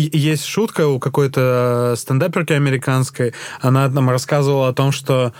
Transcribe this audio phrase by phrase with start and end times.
[0.00, 5.32] есть шутка у какой-то стендаперки американской, она нам рассказывала о том, что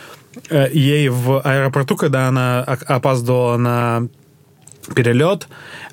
[0.50, 4.08] э, ей в аэропорту, когда она опаздывала на
[4.94, 5.48] перелет,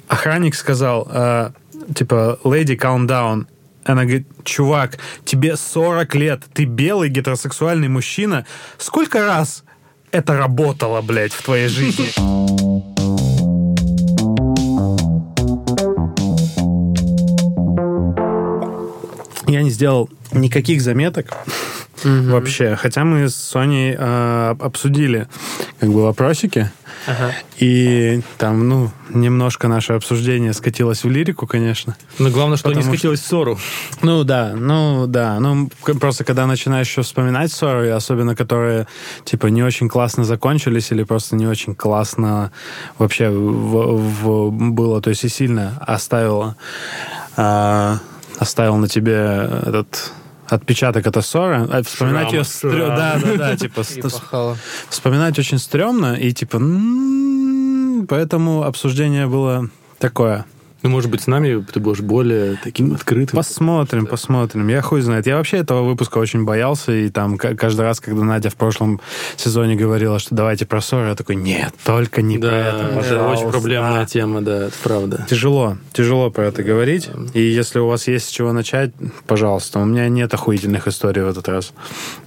[0.07, 1.51] охранник сказал, э,
[1.95, 3.47] типа, lady, calm down.
[3.83, 8.45] Она говорит, чувак, тебе 40 лет, ты белый гетеросексуальный мужчина.
[8.77, 9.63] Сколько раз
[10.11, 12.11] это работало, блядь, в твоей жизни?
[19.51, 21.35] Я не сделал никаких заметок
[22.03, 22.31] угу.
[22.31, 22.75] вообще.
[22.75, 25.27] Хотя мы с Соней э, обсудили
[25.79, 26.71] как бы вопросики.
[27.07, 27.33] Ага.
[27.57, 31.95] И там, ну, немножко наше обсуждение скатилось в лирику, конечно.
[32.19, 33.25] Но главное, что не скатилось что...
[33.25, 33.59] в ссору.
[34.01, 35.39] Ну да, ну да.
[35.39, 38.87] Ну, просто когда начинаешь еще вспоминать ссоры, особенно которые,
[39.25, 42.51] типа, не очень классно закончились или просто не очень классно
[42.99, 46.55] вообще в, в, было, то есть и сильно оставило,
[47.37, 47.97] э,
[48.41, 50.11] оставил на тебе этот
[50.47, 52.87] отпечаток это ссора, а вспоминать Шрам, ее стрё...
[52.87, 53.83] да, да, да, типа
[54.89, 56.59] вспоминать очень стрёмно и типа
[58.09, 60.45] поэтому обсуждение было такое.
[60.83, 63.37] Ну, может быть, с нами ты будешь более таким открытым.
[63.37, 64.67] Посмотрим, посмотрим.
[64.67, 65.27] Я хуй знает.
[65.27, 68.99] Я вообще этого выпуска очень боялся, и там каждый раз, когда Надя в прошлом
[69.37, 73.15] сезоне говорила, что давайте про ссоры, я такой, нет, только не да, про это, пожалуйста.
[73.15, 75.27] Это очень проблемная тема, да, это правда.
[75.29, 78.91] Тяжело, тяжело про это говорить, и если у вас есть с чего начать,
[79.27, 79.79] пожалуйста.
[79.79, 81.73] У меня нет охуительных историй в этот раз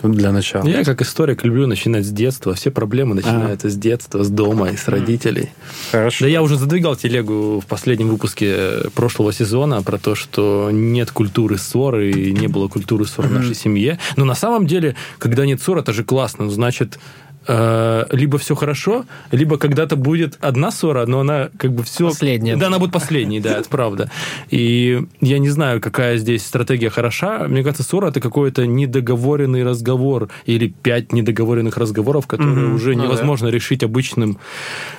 [0.03, 0.67] для начала.
[0.67, 2.55] Я как историк люблю начинать с детства.
[2.55, 3.71] Все проблемы начинаются а.
[3.71, 5.51] с детства, с дома и с родителей.
[5.91, 6.25] Хорошо.
[6.25, 11.11] Да я уже задвигал телегу в последнем выпуске выпуске прошлого сезона про то, что нет
[11.11, 13.99] культуры ссоры и не было культуры ссор в нашей семье.
[14.17, 16.51] Но на самом деле, когда нет ссор, это же классно.
[16.51, 16.99] Значит,
[17.47, 22.09] э, либо все хорошо, либо когда-то будет одна ссора, но она как бы все...
[22.09, 22.57] Последняя.
[22.57, 24.11] Да, она будет последней, да, это правда.
[24.51, 27.47] И я не знаю, какая здесь стратегия хороша.
[27.49, 32.75] Мне кажется, ссора это какой-то недоговоренный разговор или пять недоговоренных разговоров, которые mm-hmm.
[32.75, 33.57] уже невозможно ну, да.
[33.57, 34.39] решить обычным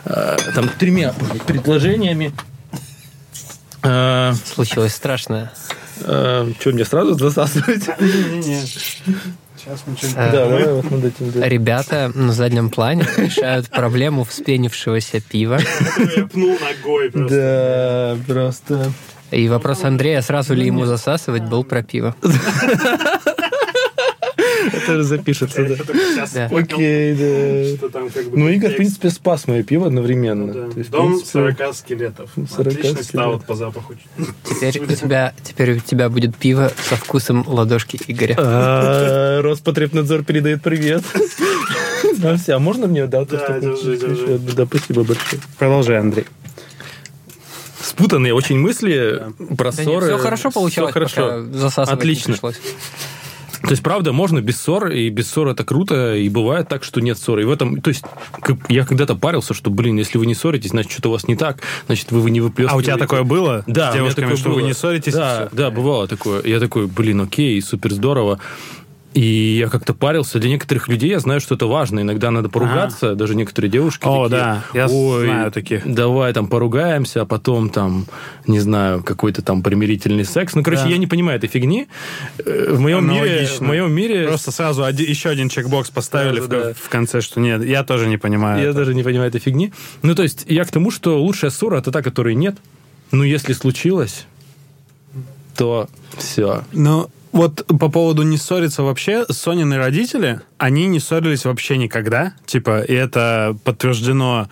[0.05, 1.13] э, там тремя
[1.47, 2.31] предложениями.
[3.85, 5.51] Э, Случилось страшное.
[6.01, 7.87] Э, что, мне сразу засасывать?
[7.99, 8.61] Не-не-не.
[8.61, 10.15] Сейчас мы что-нибудь...
[10.15, 11.43] Да, давай вот над этим.
[11.43, 15.59] Ребята на заднем плане решают проблему вспенившегося пива.
[16.15, 18.17] Я пнул ногой просто.
[18.27, 18.91] Да, просто...
[19.31, 22.15] И вопрос Андрея, сразу ли ему засасывать, был про пиво.
[24.65, 25.65] Это же запишется,
[26.33, 26.49] да.
[26.51, 27.89] Окей, да.
[28.33, 30.69] Ну, Игорь, в принципе, спас мое пиво одновременно.
[30.75, 32.29] Ну Дом 40 скелетов.
[32.57, 33.95] Отличный стаут по запаху.
[34.43, 38.35] Теперь у тебя, теперь у тебя будет пиво со вкусом ладошки Игоря.
[38.37, 41.03] А, Роспотребнадзор передает привет.
[42.17, 43.25] Ну все, а можно мне, да?
[43.25, 44.39] Да, держи, держи.
[44.55, 45.41] Да, спасибо большое.
[45.57, 46.25] Продолжай, Андрей
[47.95, 49.55] спутанные очень мысли да.
[49.55, 50.07] про ссоры.
[50.07, 51.45] все хорошо получалось, все хорошо.
[51.77, 52.35] Отлично.
[53.65, 57.01] То есть, правда, можно без ссор, и без ссор это круто, и бывает так, что
[57.01, 57.41] нет ссоры.
[57.41, 58.03] И в этом, то есть,
[58.69, 61.63] я когда-то парился, что, блин, если вы не ссоритесь, значит, что-то у вас не так,
[61.87, 62.75] значит, вы, вы не выплескиваете.
[62.75, 63.63] А у тебя такое было?
[63.65, 64.55] Да, с девушками, что было.
[64.55, 65.13] вы не ссоритесь?
[65.13, 66.43] Да, да, бывало такое.
[66.43, 68.39] Я такой, блин, окей, супер здорово.
[69.15, 70.39] И я как-то парился.
[70.39, 72.01] Для некоторых людей я знаю, что это важно.
[72.01, 73.11] Иногда надо поругаться.
[73.11, 73.15] А.
[73.15, 75.89] Даже некоторые девушки О, такие, да, я Ой, знаю таких.
[75.89, 78.07] Давай там поругаемся, а потом там,
[78.45, 80.53] не знаю, какой-то там примирительный секс.
[80.53, 80.89] Ну, короче, да.
[80.89, 81.87] я не понимаю этой фигни.
[82.39, 84.27] Э, в моем, мире, в моем мире...
[84.27, 86.73] Просто сразу один, еще один чекбокс поставили да, в, да.
[86.73, 87.63] в конце, что нет.
[87.63, 88.61] Я тоже не понимаю.
[88.61, 88.79] Я это.
[88.79, 89.71] даже не понимаю этой фигни.
[90.01, 92.57] Ну, то есть, я к тому, что лучшая ссора это та, которой нет.
[93.11, 94.25] Ну, если случилось,
[95.55, 95.87] то
[96.17, 96.65] все.
[96.73, 102.33] Ну, вот по поводу не ссориться вообще, Сонины родители, они не ссорились вообще никогда.
[102.45, 104.47] Типа, и это подтверждено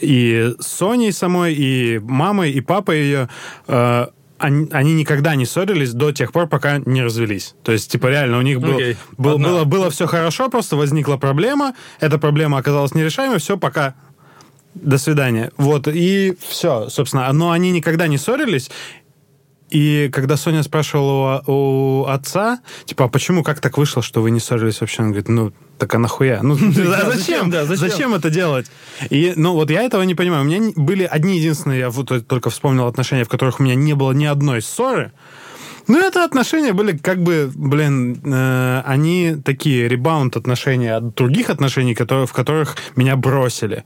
[0.00, 3.28] и Соней самой, и мамой, и папой ее.
[3.68, 4.08] Э,
[4.38, 7.54] они, они никогда не ссорились до тех пор, пока не развелись.
[7.62, 8.96] То есть, типа, реально, у них был, okay.
[9.16, 13.94] был, было, было все хорошо, просто возникла проблема, эта проблема оказалась нерешаемой, все, пока
[14.74, 15.52] до свидания.
[15.56, 17.32] Вот, и все, собственно.
[17.32, 18.72] Но они никогда не ссорились,
[19.74, 24.30] и когда Соня спрашивала у, у отца, типа, а почему, как так вышло, что вы
[24.30, 25.02] не ссорились вообще?
[25.02, 26.40] Он говорит, ну, так а нахуя?
[26.42, 26.54] Ну,
[26.94, 27.50] а зачем?
[27.50, 27.88] Да, зачем?
[27.88, 28.66] Зачем это делать?
[29.10, 30.42] И, ну, вот я этого не понимаю.
[30.42, 33.94] У меня были одни единственные, я вот только вспомнил отношения, в которых у меня не
[33.94, 35.12] было ни одной ссоры.
[35.86, 41.94] Ну, это отношения были как бы, блин, э, они такие ребаунд отношения от других отношений,
[41.94, 43.84] которые, в которых меня бросили.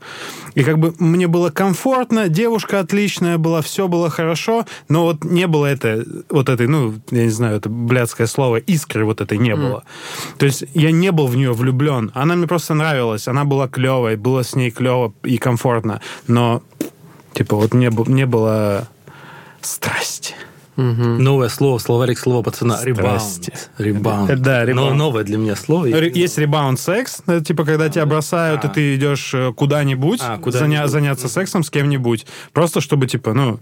[0.55, 5.47] И как бы мне было комфортно, девушка отличная была, все было хорошо, но вот не
[5.47, 9.51] было это, вот этой, ну, я не знаю, это блядское слово, искры вот этой не
[9.51, 9.55] mm.
[9.55, 9.83] было.
[10.37, 12.11] То есть я не был в нее влюблен.
[12.13, 16.61] Она мне просто нравилась, она была клевой, было с ней клево и комфортно, но
[17.33, 18.87] типа вот не, не было
[19.61, 20.35] страсти.
[20.79, 22.79] Новое слово, словарик слова пацана.
[22.83, 23.49] Rebound.
[23.77, 24.41] Rebound.
[24.41, 24.97] Да, rebound.
[24.97, 25.85] Новое для меня слово.
[25.85, 28.69] Есть rebound секс, типа когда тебя бросают, и а.
[28.69, 32.25] ты идешь э, куда-нибудь а, заняться сексом с кем-нибудь.
[32.53, 33.59] Просто чтобы, типа, ну,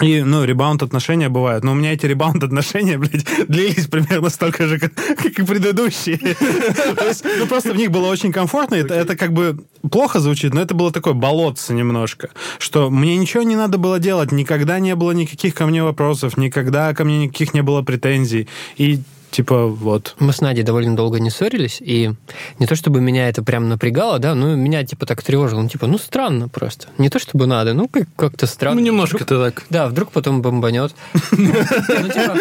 [0.00, 1.64] и, ну, rebound отношения бывают.
[1.64, 4.92] Но у меня эти rebound отношения, блядь, длились примерно столько же, как,
[5.38, 6.20] и предыдущие.
[7.38, 8.74] Ну, просто в них было очень комфортно.
[8.76, 12.30] Это, это как бы плохо звучит, но это было такое болотце немножко.
[12.58, 14.32] Что мне ничего не надо было делать.
[14.32, 18.48] Никогда не было никаких ко мне вопросов, никогда ко мне никаких не было претензий.
[18.76, 19.00] И
[19.32, 20.14] Типа, вот.
[20.18, 22.12] Мы с Надей довольно долго не ссорились, и
[22.58, 25.62] не то чтобы меня это прям напрягало, да, но меня, типа, так тревожило.
[25.62, 26.88] Ну, типа, ну, странно просто.
[26.98, 28.78] Не то чтобы надо, ну, как- как-то странно.
[28.78, 29.62] Ну, немножко-то так.
[29.70, 30.94] Да, вдруг потом бомбанет.
[31.32, 32.36] Ну, типа,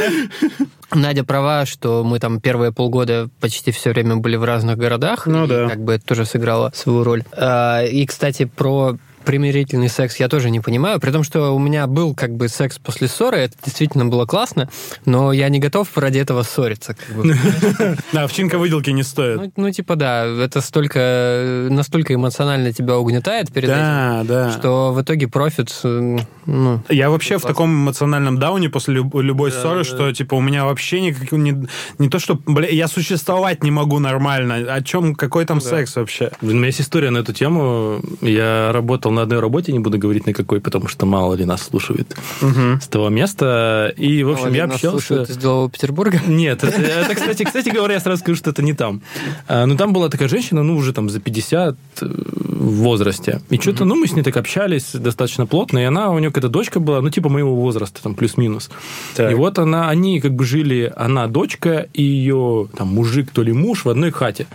[0.93, 5.25] Надя права, что мы там первые полгода почти все время были в разных городах.
[5.25, 5.69] Ну да.
[5.69, 7.23] Как бы это тоже сыграло свою роль.
[7.31, 11.87] А, и, кстати, про примирительный секс я тоже не понимаю, при том, что у меня
[11.87, 14.69] был как бы секс после ссоры, это действительно было классно,
[15.05, 16.95] но я не готов ради этого ссориться.
[18.13, 19.37] Да, овчинка выделки не стоит.
[19.37, 25.27] Ну, ну, типа, да, это столько, настолько эмоционально тебя угнетает перед этим, что в итоге
[25.27, 25.71] профит...
[25.83, 31.01] Ну, я вообще в таком эмоциональном дауне после любой ссоры, что, типа, у меня вообще
[31.01, 31.31] никак...
[31.31, 34.73] Не то, что, бля, я существовать не могу нормально.
[34.73, 36.31] О чем, какой там секс вообще?
[36.41, 38.01] У меня есть история на эту тему.
[38.21, 41.45] Я работал работал на одной работе, не буду говорить на какой, потому что мало ли
[41.45, 42.79] нас слушает угу.
[42.81, 43.93] с того места.
[43.97, 44.89] И, в общем, мало я общался...
[44.89, 46.21] Слушают из Белого Петербурга?
[46.27, 49.01] Нет, это, это, кстати, кстати говоря, я сразу скажу, что это не там.
[49.47, 53.41] А, ну, там была такая женщина, ну, уже там за 50 э, в возрасте.
[53.49, 56.49] И что-то, ну, мы с ней так общались достаточно плотно, и она, у нее какая-то
[56.49, 58.69] дочка была, ну, типа моего возраста, там, плюс-минус.
[59.17, 63.53] И вот она, они как бы жили, она дочка и ее, там, мужик, то ли
[63.53, 64.47] муж в одной хате.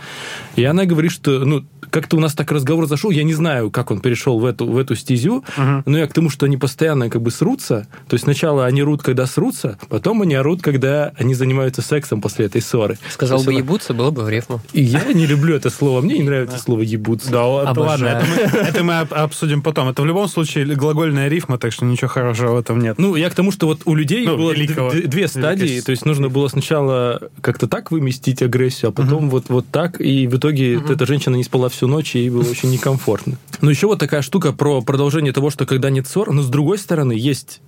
[0.55, 1.63] И она говорит, что, ну,
[1.97, 4.77] как-то у нас так разговор зашел, я не знаю, как он перешел в эту, в
[4.77, 5.81] эту стезю, uh-huh.
[5.87, 7.87] но я к тому, что они постоянно как бы срутся.
[8.07, 12.45] То есть сначала они рут, когда срутся, потом они орут, когда они занимаются сексом после
[12.45, 12.99] этой ссоры.
[13.09, 14.61] Сказал бы ебутся, было бы в рифму.
[14.73, 17.31] И я не люблю это слово, мне не нравится слово ебутся.
[17.31, 19.89] Да, ладно, это мы, это мы обсудим потом.
[19.89, 22.99] Это в любом случае глагольная рифма, так что ничего хорошего в этом нет.
[22.99, 26.05] Ну, я к тому, что вот у людей ну, было великого, две стадии, то есть
[26.05, 30.75] нужно было сначала как-то так выместить агрессию, а потом вот, вот так, и в итоге
[30.75, 33.37] эта женщина не спала всю ночь, и ей было очень некомфортно.
[33.61, 36.77] Но еще вот такая штука про продолжение того, что когда нет ссор, но с другой
[36.77, 37.61] стороны есть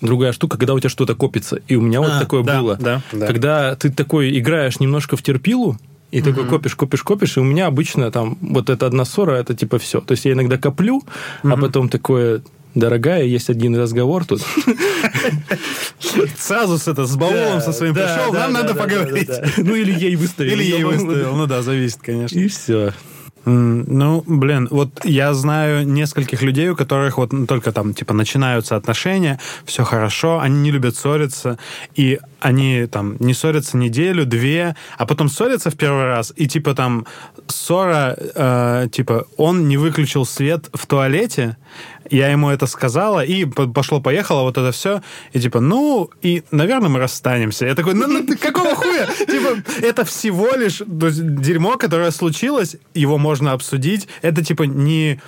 [0.00, 1.60] другая штука, когда у тебя что-то копится.
[1.68, 2.76] И у меня а, вот такое да, было.
[2.76, 3.26] Да, да.
[3.26, 5.78] Когда ты такой играешь немножко в терпилу,
[6.10, 6.30] и угу.
[6.30, 9.78] такой копишь, копишь, копишь, и у меня обычно там вот эта одна ссора, это типа
[9.78, 10.00] все.
[10.00, 11.04] То есть я иногда коплю, угу.
[11.42, 12.42] а потом такое,
[12.74, 14.42] дорогая, есть один разговор тут.
[16.38, 19.30] Сразу с это, с баулом со своим пришел, нам надо поговорить.
[19.56, 20.52] Ну, или ей выставил.
[20.52, 22.38] Или ей выставил, ну да, зависит, конечно.
[22.38, 22.92] И все.
[23.48, 29.38] Ну, блин, вот я знаю нескольких людей, у которых вот только там, типа, начинаются отношения,
[29.64, 31.56] все хорошо, они не любят ссориться,
[31.94, 36.74] и они там не ссорятся неделю, две, а потом ссорятся в первый раз, и типа
[36.74, 37.06] там
[37.46, 41.56] ссора, э, типа, он не выключил свет в туалете,
[42.10, 45.02] я ему это сказала, и пошло-поехало вот это все.
[45.32, 47.66] И типа, ну, и, наверное, мы расстанемся.
[47.66, 49.06] Я такой, ну, ну какого хуя?
[49.06, 54.08] Типа, это всего лишь дерьмо, которое случилось, его можно обсудить.
[54.22, 55.20] Это, типа, не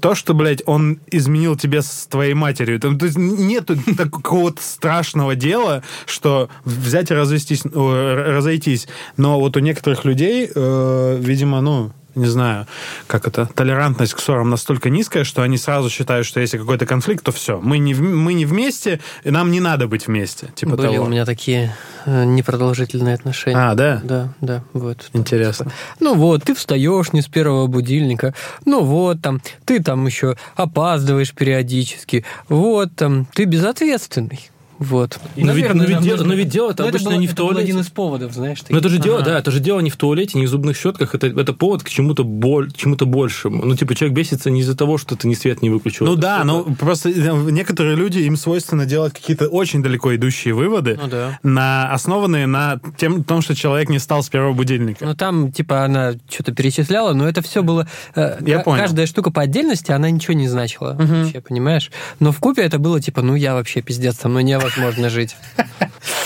[0.00, 2.80] то, что, блядь, он изменил тебе с твоей матерью.
[2.80, 8.88] Там, то есть нету такого страшного дела, что взять и развестись, разойтись.
[9.16, 12.66] Но вот у некоторых людей, э, видимо, ну, не знаю,
[13.06, 17.24] как это, толерантность к ссорам настолько низкая, что они сразу считают, что если какой-то конфликт,
[17.24, 20.48] то все, мы не, мы не вместе, и нам не надо быть вместе.
[20.54, 21.04] Типа Были того.
[21.04, 21.74] у меня такие
[22.06, 23.56] э, непродолжительные отношения.
[23.56, 24.00] А, да?
[24.02, 25.10] Да, да, вот.
[25.12, 25.66] Интересно.
[25.66, 30.36] Типа, ну вот, ты встаешь не с первого будильника, ну вот там, ты там еще
[30.56, 34.50] опаздываешь периодически, вот там, ты безответственный.
[34.78, 35.18] Вот.
[35.36, 37.62] И, но, Наверное, ведь, но, ведь, но ведь дело это обычно было, не в туалете.
[37.62, 38.58] Это был один из поводов, знаешь.
[38.68, 39.04] Но это же ага.
[39.04, 41.82] дело, да, это же дело не в туалете, не в зубных щетках, это, это повод
[41.82, 43.64] к чему-то боль, чему-то большему.
[43.64, 46.06] Ну, типа, человек бесится не из-за того, что ты ни свет не выключил.
[46.06, 50.98] Ну да, но просто э, некоторые люди, им свойственно делать какие-то очень далеко идущие выводы,
[51.00, 51.38] ну, да.
[51.42, 55.04] на, основанные на тем, том, что человек не стал с первого будильника.
[55.04, 57.88] Ну там, типа, она что-то перечисляла, но это все было...
[58.14, 58.82] Э, Я понял.
[58.82, 61.06] Каждая штука по отдельности, она ничего не значила угу.
[61.06, 61.90] вообще, понимаешь?
[62.20, 65.36] Но в купе это было, типа, ну я вообще пиздец, со мной невозможно жить.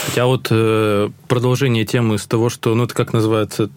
[0.06, 3.70] Хотя вот э, продолжение темы с того, что, ну, это как называется,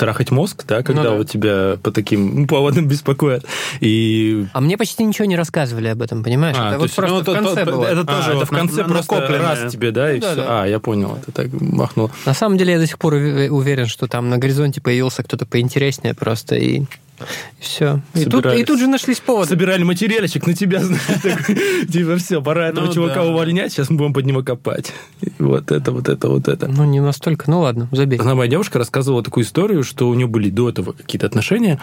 [0.00, 1.16] трахать мозг, да, когда ну, да.
[1.16, 3.44] вот тебя по таким поводам беспокоят.
[3.80, 4.46] И...
[4.54, 6.56] А мне почти ничего не рассказывали об этом, понимаешь?
[6.58, 7.84] А, это вот есть, просто ну, в конце то, было.
[7.84, 10.36] Это тоже а, вот это в конце на, просто раз тебе, да, и ну, все.
[10.36, 10.62] Да, да.
[10.62, 12.10] А, я понял, это так махнул.
[12.24, 16.14] На самом деле я до сих пор уверен, что там на горизонте появился кто-то поинтереснее
[16.14, 16.84] просто, и
[17.58, 18.00] Все.
[18.14, 19.48] И тут, и тут же нашлись поводы.
[19.48, 20.80] Собирали материальчик на тебя,
[21.92, 24.92] типа, все, пора этого Ну чувака увольнять, сейчас мы будем под него копать.
[25.20, 26.68] И Вот это, вот это, вот это.
[26.68, 27.50] Ну, не настолько.
[27.50, 28.18] Ну, ладно, забей.
[28.18, 31.80] Одна моя девушка рассказывала такую историю, что у нее были до этого какие-то отношения,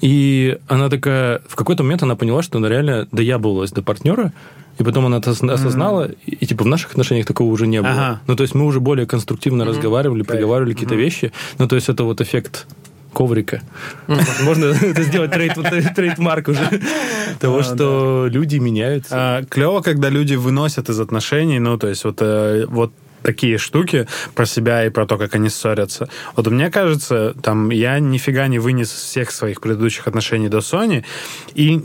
[0.00, 4.32] и она такая, в какой-то момент она поняла, что она реально доябывалась до партнера,
[4.78, 7.82] и потом она это осозна- осознала, и, и, типа в наших отношениях такого уже не
[7.82, 7.90] было.
[7.90, 8.20] Ага.
[8.26, 11.32] Ну, то есть мы уже более конструктивно разговаривали, проговаривали какие-то вещи.
[11.58, 12.66] Ну, то есть это вот эффект
[13.12, 13.62] коврика.
[14.42, 16.80] Можно это сделать trade- trademark уже
[17.40, 19.14] того, что люди меняются.
[19.16, 24.06] А, клево, когда люди выносят из отношений, ну, то есть вот, э, вот такие штуки
[24.34, 26.08] про себя и про то, как они ссорятся.
[26.36, 31.04] Вот мне кажется, там, я нифига не вынес всех своих предыдущих отношений до Сони,
[31.54, 31.80] и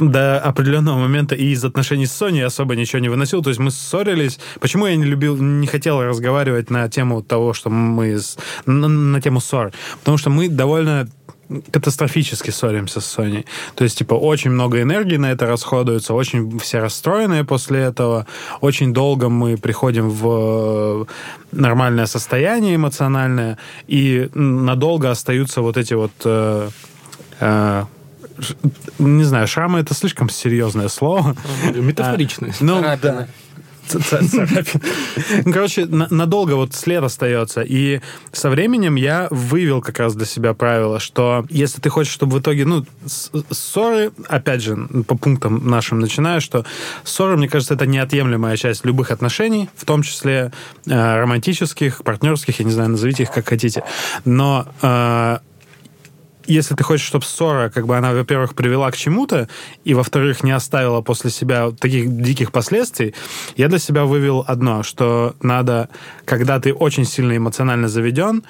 [0.00, 3.42] до определенного момента и из отношений с Соней особо ничего не выносил.
[3.42, 4.38] То есть мы ссорились.
[4.60, 8.18] Почему я не любил, не хотел разговаривать на тему того, что мы...
[8.18, 9.72] с- на, на тему ссор?
[10.00, 11.08] Потому что мы довольно
[11.70, 13.44] катастрофически ссоримся с Sony.
[13.74, 18.26] То есть, типа, очень много энергии на это расходуется, очень все расстроенные после этого,
[18.60, 21.04] очень долго мы приходим в э,
[21.52, 26.12] нормальное состояние эмоциональное, и надолго остаются вот эти вот...
[26.24, 26.68] э,
[27.40, 27.84] э,
[28.98, 31.34] не знаю, шрамы это слишком серьезное слово.
[31.74, 32.52] Метафоричный.
[32.60, 33.12] Ну, Царапины.
[33.12, 33.28] да.
[35.52, 37.62] Короче, на- надолго вот след остается.
[37.62, 38.00] И
[38.32, 42.40] со временем я вывел как раз для себя правило, что если ты хочешь, чтобы в
[42.40, 42.84] итоге, ну,
[43.50, 44.76] ссоры, опять же,
[45.06, 46.64] по пунктам нашим начинаю, что
[47.04, 50.52] ссоры, мне кажется, это неотъемлемая часть любых отношений, в том числе
[50.86, 53.82] э, романтических, партнерских, я не знаю, назовите их как хотите.
[54.24, 55.38] Но э,
[56.46, 59.48] если ты хочешь, чтобы ссора, как бы она, во-первых, привела к чему-то,
[59.84, 63.14] и, во-вторых, не оставила после себя таких диких последствий,
[63.56, 65.88] я для себя вывел одно, что надо,
[66.24, 68.44] когда ты очень сильно эмоционально заведен,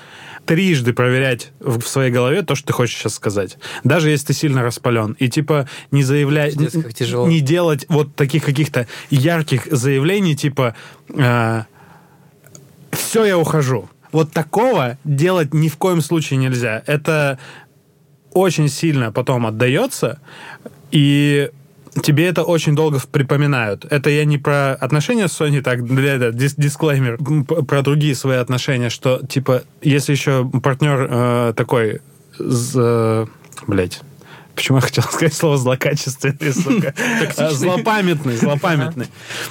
[0.44, 3.58] трижды проверять в своей голове то, что ты хочешь сейчас сказать.
[3.84, 5.16] Даже если ты сильно распален.
[5.18, 6.54] И типа не заявлять...
[6.56, 10.76] Не делать вот таких каких-то ярких заявлений, типа...
[12.92, 13.88] все, я ухожу.
[14.12, 16.82] Вот такого делать ни в коем случае нельзя.
[16.86, 17.38] Это
[18.36, 20.18] очень сильно потом отдается,
[20.90, 21.50] и
[22.02, 23.86] тебе это очень долго припоминают.
[23.90, 27.18] Это я не про отношения с Sony, так, для дис- дисклеймер,
[27.64, 32.00] про другие свои отношения, что, типа, если еще партнер э, такой,
[32.38, 33.26] з-
[33.66, 34.00] блядь,
[34.54, 36.94] Почему я хотел сказать слово злокачественный, сука?
[37.36, 39.06] А, Злопамятный, злопамятный.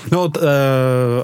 [0.10, 1.24] Ну вот э,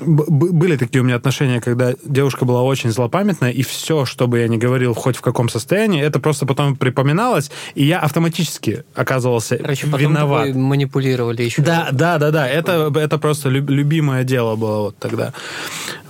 [0.00, 4.48] были такие у меня отношения, когда девушка была очень злопамятная, и все, что бы я
[4.48, 9.86] ни говорил, хоть в каком состоянии, это просто потом припоминалось, и я автоматически оказывался Короче,
[9.86, 10.46] потом виноват.
[10.48, 11.62] тобой манипулировали еще.
[11.62, 12.48] Да, да, да, да.
[12.48, 15.32] Это, это просто люб- любимое дело было вот тогда.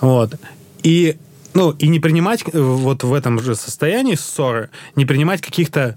[0.00, 0.34] Вот.
[0.82, 1.16] И,
[1.54, 5.96] ну, и не принимать э, вот в этом же состоянии ссоры, не принимать каких-то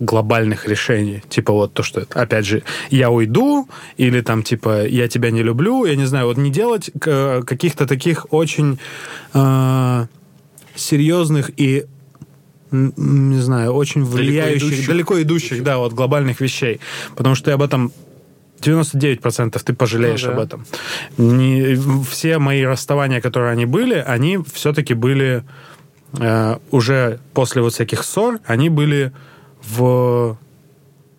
[0.00, 1.22] глобальных решений.
[1.28, 5.84] Типа вот то, что, опять же, я уйду, или там, типа, я тебя не люблю,
[5.86, 8.78] я не знаю, вот не делать к- каких-то таких очень
[9.34, 10.06] э,
[10.74, 11.84] серьезных и
[12.70, 14.86] не знаю, очень влияющих, идущих.
[14.88, 16.80] далеко идущих, да, вот глобальных вещей.
[17.16, 17.92] Потому что ты об этом
[18.60, 20.34] 99% ты пожалеешь Ну да.
[20.34, 20.66] об этом.
[21.16, 21.76] Не,
[22.10, 25.44] все мои расставания, которые они были, они все-таки были
[26.18, 29.12] э, уже после вот всяких ссор, они были
[29.68, 30.36] в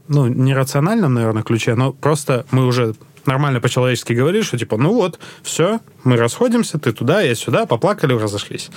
[0.07, 5.19] ну, нерациональном, наверное, ключе, но просто мы уже нормально по-человечески говорили, что типа, ну вот,
[5.43, 8.69] все, мы расходимся, ты туда, я сюда, поплакали, разошлись.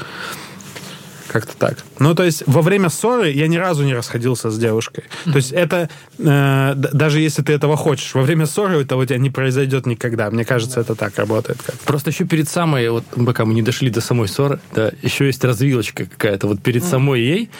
[1.33, 1.79] Как-то так.
[1.99, 5.05] Ну, то есть, во время ссоры я ни разу не расходился с девушкой.
[5.25, 9.05] То есть, это, э, д- даже если ты этого хочешь, во время ссоры это у
[9.05, 10.31] тебя не произойдет никогда.
[10.31, 11.59] Мне кажется, это так работает.
[11.65, 15.27] Как Просто еще перед самой, вот пока мы не дошли до самой ссоры, да, еще
[15.27, 16.47] есть развилочка какая-то.
[16.49, 17.51] Вот перед самой ей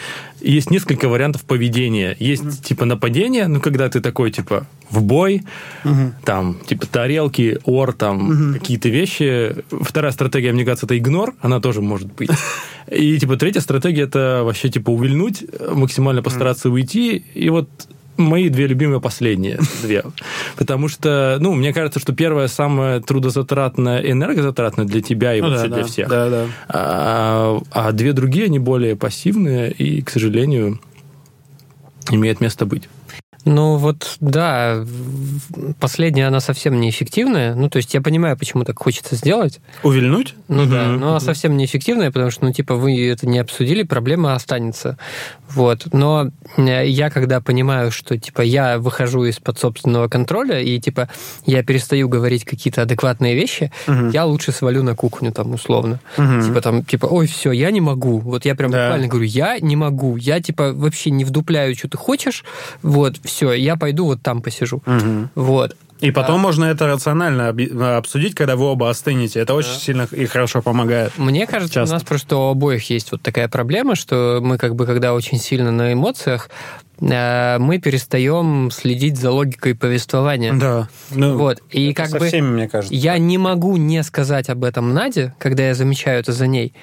[0.41, 2.15] есть несколько вариантов поведения.
[2.19, 5.43] Есть типа нападение, ну когда ты такой типа в бой,
[6.23, 9.55] там типа тарелки, ор, там какие-то вещи.
[9.81, 12.29] Вторая стратегия, мне кажется, это игнор, она тоже может быть.
[12.89, 17.25] И типа третья стратегия это вообще типа увильнуть, максимально постараться уйти.
[17.33, 17.69] И вот
[18.17, 20.03] мои две любимые последние две.
[20.55, 25.67] Потому что, ну, мне кажется, что первая самая трудозатратная, энергозатратная для тебя и Ну вообще
[25.67, 26.09] да, для да, всех.
[26.09, 26.45] Да, да.
[26.69, 30.79] А, а две другие, они более пассивные и, к сожалению,
[32.11, 32.83] имеют место быть.
[33.45, 34.85] Ну вот, да,
[35.79, 37.55] последняя, она совсем неэффективная.
[37.55, 39.59] Ну, то есть я понимаю, почему так хочется сделать.
[39.83, 40.35] Увильнуть?
[40.47, 40.99] Ну да, Мгм.
[40.99, 44.97] но она совсем неэффективная, потому что, ну, типа, вы это не обсудили, проблема останется.
[45.49, 45.87] Вот.
[45.93, 51.09] Но э, я, когда понимаю, что, типа, я выхожу из-под собственного контроля, и, типа,
[51.45, 54.09] я перестаю говорить какие-то адекватные вещи, Мгм.
[54.09, 55.99] я лучше свалю на кухню, там, условно.
[56.17, 56.41] Мгм.
[56.43, 58.19] Типа, там, типа, ой, все, я не могу.
[58.19, 58.85] Вот я прям Да.
[58.85, 60.15] буквально говорю, я не могу.
[60.17, 62.43] Я, типа, вообще не вдупляю, что ты хочешь.
[62.81, 64.81] Вот, все, я пойду вот там посижу.
[64.85, 65.29] Мгм.
[65.35, 65.75] Вот.
[65.99, 66.39] И потом А.
[66.39, 69.39] можно это рационально объ- обсудить, когда вы оба остынете.
[69.39, 71.13] Это очень сильно и хорошо помогает.
[71.17, 71.95] Мне кажется, Часто.
[71.95, 75.39] у нас просто у обоих есть вот такая проблема, что мы как бы, когда очень
[75.39, 76.49] сильно на эмоциях,
[76.99, 80.53] э, мы перестаем следить за логикой повествования.
[80.53, 80.89] Да.
[81.11, 81.61] Ну, Вот.
[81.71, 82.93] И это как со бы всеми, мне кажется.
[82.93, 86.73] я не могу не сказать об этом Наде, когда я замечаю это за ней.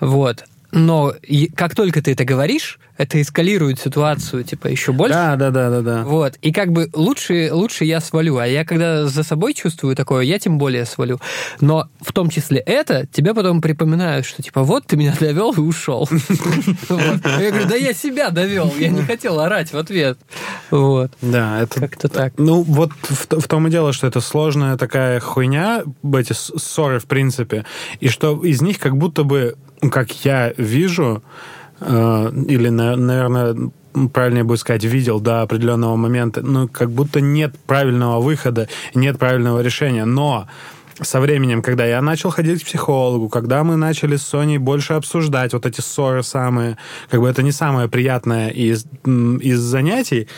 [0.00, 0.44] Вот.
[0.72, 1.14] Но
[1.54, 5.14] как только ты это говоришь, это эскалирует ситуацию, типа, еще больше.
[5.14, 6.02] Да, да, да, да, да.
[6.04, 6.36] Вот.
[6.40, 8.38] И как бы лучше, лучше я свалю.
[8.38, 11.20] А я когда за собой чувствую такое, я тем более свалю.
[11.60, 15.60] Но в том числе это тебе потом припоминают, что типа вот ты меня довел и
[15.60, 16.08] ушел.
[16.88, 20.18] Я говорю, да я себя довел, я не хотел орать в ответ.
[20.70, 21.12] Вот.
[21.20, 22.34] Да, это Как-то так.
[22.38, 25.82] Ну, вот в, том и дело, что это сложная такая хуйня,
[26.14, 27.64] эти ссоры, в принципе,
[28.00, 29.56] и что из них как будто бы,
[29.90, 31.22] как я вижу,
[31.80, 33.56] э, или, на- наверное,
[34.12, 39.60] правильнее будет сказать, видел до определенного момента, ну, как будто нет правильного выхода, нет правильного
[39.62, 40.46] решения, но
[41.00, 45.52] со временем, когда я начал ходить к психологу, когда мы начали с Соней больше обсуждать
[45.52, 46.78] вот эти ссоры самые,
[47.10, 50.28] как бы это не самое приятное из, из занятий,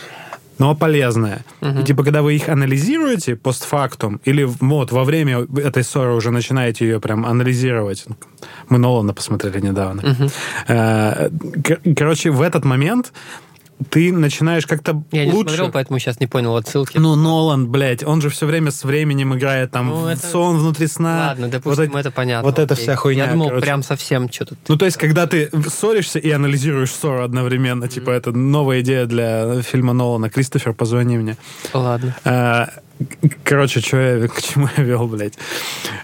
[0.59, 1.43] но полезное.
[1.61, 6.85] И, типа, когда вы их анализируете постфактум, или вот во время этой ссоры уже начинаете
[6.85, 8.05] ее прям анализировать.
[8.69, 10.01] Мы Нолана посмотрели недавно.
[10.67, 13.13] Кор- Короче, в этот момент
[13.89, 15.49] ты начинаешь как-то Я не лучше...
[15.55, 16.97] смотрел, поэтому сейчас не понял отсылки.
[16.97, 20.87] Ну, Нолан, блядь, он же все время с временем играет, там, Ну, это- сон внутри
[20.87, 21.27] сна.
[21.29, 22.49] Ладно, допустим, Вот эти- это понятно.
[22.49, 22.75] Вот окей.
[22.75, 23.61] вся хуйня, Я думал, короче.
[23.65, 24.55] прям совсем что-то.
[24.67, 29.61] Ну, то есть, когда ты ссоришься и анализируешь ссору одновременно, типа, это новая идея для
[29.61, 30.29] фильма Нолана.
[30.29, 31.37] Кристофер, позвони мне.
[31.73, 32.15] Ладно.
[32.25, 32.69] А,
[33.43, 35.37] Короче, что я, к чему я вел, блядь?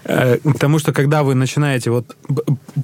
[0.04, 2.16] Э, К тому, что когда вы начинаете вот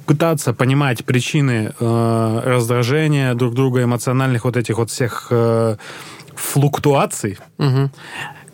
[0.05, 5.77] пытаться понимать причины э, раздражения друг друга, эмоциональных вот этих вот всех э,
[6.35, 7.91] флуктуаций, Мгм.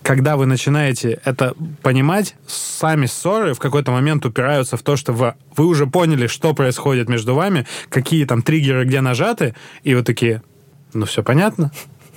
[0.02, 5.34] когда вы начинаете это понимать, сами ссоры в какой-то момент упираются в то, что вы,
[5.58, 10.42] вы уже поняли, что происходит между вами, какие там триггеры где нажаты, и вы такие,
[10.94, 11.72] ну все понятно.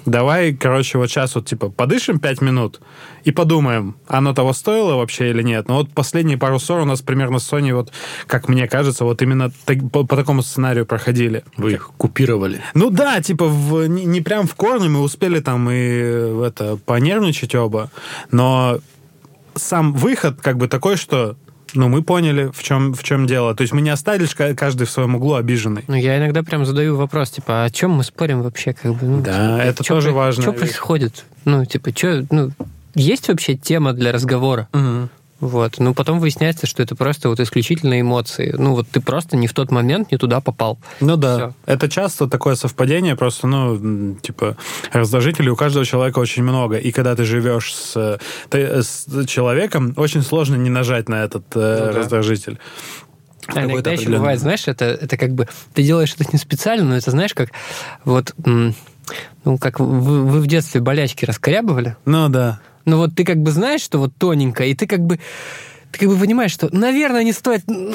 [0.05, 2.81] Давай, короче, вот сейчас вот типа подышим пять минут
[3.25, 5.69] и подумаем, оно того стоило вообще или нет.
[5.69, 7.93] Но вот последние пару ссор у нас примерно с Соней, вот,
[8.27, 11.45] как мне кажется, вот именно так- по, по такому сценарию проходили.
[11.57, 12.61] Вы их купировали.
[12.75, 17.55] Ну да, типа в, не, не прям в корне мы успели там и это понервничать
[17.55, 17.91] оба,
[18.31, 18.79] но
[19.55, 21.37] сам выход как бы такой, что
[21.75, 24.87] ну мы поняли в чем в чем дело, то есть мы не остались ка- каждый
[24.87, 25.85] в своем углу обиженный.
[25.89, 29.21] Ну, я иногда прям задаю вопрос, типа, о чем мы спорим вообще, как бы, ну,
[29.23, 31.25] Да, типа, это тоже про- важная Что происходит?
[31.45, 32.51] Ну, типа, что, ну,
[32.95, 34.69] есть вообще тема для разговора?
[35.43, 35.81] Вот.
[35.81, 38.55] Ну, потом выясняется, что это просто вот исключительно эмоции.
[38.57, 40.79] Ну, вот ты просто не в тот момент не туда попал.
[41.01, 41.55] Ну да, Всё.
[41.67, 44.57] это часто такое совпадение, просто, ну, типа,
[44.93, 50.23] раздражителей у каждого человека очень много, и когда ты живешь с, ты- с человеком, очень
[50.23, 51.99] сложно не нажать на этот э, Ну да.
[51.99, 52.59] раздражитель.
[53.49, 56.97] А иногда еще бывает, знаешь, это, это как бы ты делаешь это не специально, но
[56.97, 57.51] это знаешь, как
[58.05, 58.33] вот
[59.45, 61.97] ну, как вы, вы в детстве болячки раскорябывали.
[62.05, 62.61] Ну да.
[62.85, 65.19] Ну вот ты как бы знаешь, что вот тоненько, и ты как бы
[65.93, 67.65] ты как бы понимаешь, что, наверное, не стоит...
[67.67, 67.95] ну.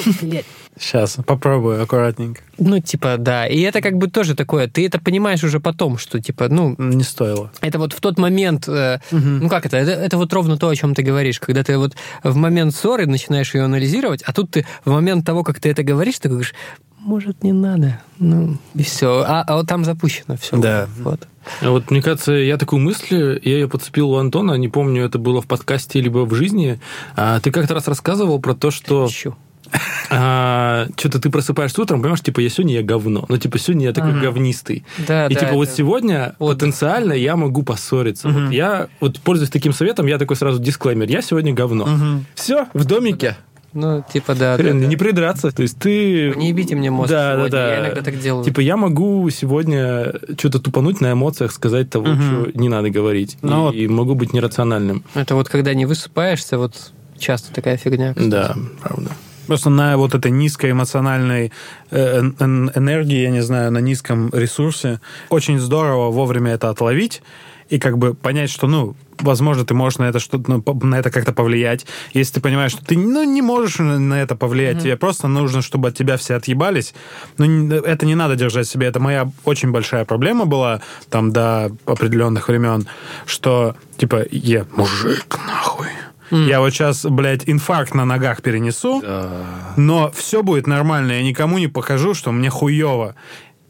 [0.80, 2.41] Сейчас, попробую аккуратненько.
[2.60, 3.47] Ну, типа, да.
[3.47, 7.03] И это как бы тоже такое, ты это понимаешь уже потом, что, типа, ну, Не
[7.03, 7.51] стоило.
[7.62, 9.77] это вот в тот момент, э, ну как это?
[9.77, 13.08] это, это вот ровно то, о чем ты говоришь, когда ты вот в момент ссоры
[13.08, 16.53] начинаешь ее анализировать, а тут ты в момент того, как ты это говоришь, ты говоришь,
[17.00, 19.24] может, не надо, ну, и все.
[19.28, 20.58] А, а вот там запущено все.
[20.58, 20.88] Да.
[21.00, 21.28] Вот.
[21.62, 25.18] А Вот, мне кажется, я такую мысль, я ее подцепил у Антона, не помню, это
[25.18, 26.80] было в подкасте либо в жизни.
[27.16, 29.36] А, ты как-то раз рассказывал про то, что Ищу.
[30.08, 33.26] что-то ты просыпаешься утром, понимаешь, типа, я сегодня я говно.
[33.28, 34.22] Ну, типа, сегодня я такой Ага.
[34.22, 34.86] говнистый.
[35.08, 38.30] Да, И да, типа вот сегодня потенциально я могу поссориться.
[38.30, 41.10] Вот я вот пользуясь таким советом, я такой сразу дисклеймер.
[41.10, 41.88] Я сегодня говно.
[42.36, 43.38] Все, в домике.
[43.80, 44.58] Ну, типа, да.
[44.58, 44.88] да, Хрен, да.
[44.88, 45.52] не придраться.
[45.52, 46.34] То есть ты...
[46.36, 47.74] Не ебите мне мозг Да, сегодня, да, да.
[47.76, 48.44] я иногда так делаю.
[48.44, 53.38] Типа я могу сегодня что-то тупануть на эмоциях, сказать того, что не надо говорить.
[53.42, 53.76] Ну вот.
[53.76, 55.04] и, могу быть нерациональным.
[55.13, 58.13] Это вот когда не высыпаешься, вот часто такая фигня.
[58.13, 58.30] кстати.
[58.30, 59.12] Да, правда.
[59.46, 61.52] Просто на вот этой низкой эмоциональной
[61.92, 67.22] э, эн- эн- энергии, я не знаю, на низком ресурсе, очень здорово вовремя это отловить
[67.70, 71.12] и как бы понять, что, ну, возможно, ты можешь на это что-то ну, на это
[71.12, 71.86] как-то повлиять.
[72.13, 74.84] Если ты понимаешь, что ты ну, не можешь на это повлиять, mm-hmm.
[74.84, 76.93] тебе просто нужно, чтобы от тебя все отъебались.
[77.38, 78.88] Ну, это не надо держать себе.
[78.88, 82.88] Это моя очень большая проблема была там до определенных времен,
[83.25, 85.88] что типа я мужик нахуй.
[86.30, 86.47] Mm.
[86.47, 89.45] Я вот сейчас, блядь, инфаркт на ногах перенесу, да.
[89.77, 91.13] но все будет нормально.
[91.13, 93.15] Я никому не покажу, что мне хуево.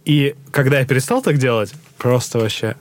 [0.06, 2.76] И когда я перестал так делать, просто вообще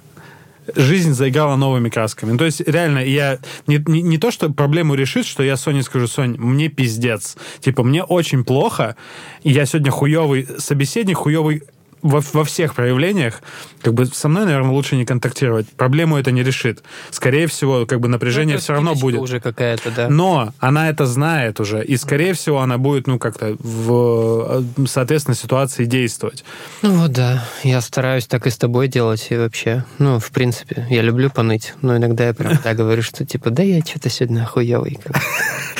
[0.74, 2.32] жизнь заиграла новыми красками.
[2.32, 5.82] Ну, то есть, реально, я не, не, не то, что проблему решит, что я Соне
[5.82, 7.36] скажу, Сонь, мне пиздец.
[7.60, 8.96] Типа, мне очень плохо,
[9.42, 11.62] я сегодня хуевый собеседник, хуевый
[12.06, 13.42] во, во всех проявлениях,
[13.82, 15.68] как бы со мной, наверное, лучше не контактировать.
[15.68, 16.82] Проблему это не решит.
[17.10, 19.20] Скорее всего, как бы напряжение ну, все равно будет.
[19.20, 20.08] уже какая-то, да.
[20.08, 25.84] Но она это знает уже, и скорее всего она будет, ну, как-то в, соответственно, ситуации
[25.84, 26.44] действовать.
[26.82, 30.86] Ну вот да, я стараюсь так и с тобой делать, и вообще, ну, в принципе,
[30.90, 34.42] я люблю поныть, но иногда я прям так говорю, что типа, да я что-то сегодня
[34.42, 34.98] охуевый.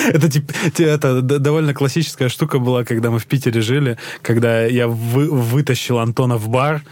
[0.06, 5.98] Это типа, это довольно классическая штука была, когда мы в Питере жили, когда я вытащил
[6.16, 6.82] Антона в бар,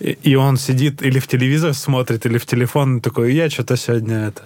[0.00, 4.42] и он сидит или в телевизор смотрит, или в телефон, такой, я что-то сегодня это...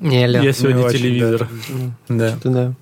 [0.00, 1.48] Не, я сегодня очень, телевизор.
[2.08, 2.38] Да.
[2.44, 2.50] да.
[2.50, 2.74] да.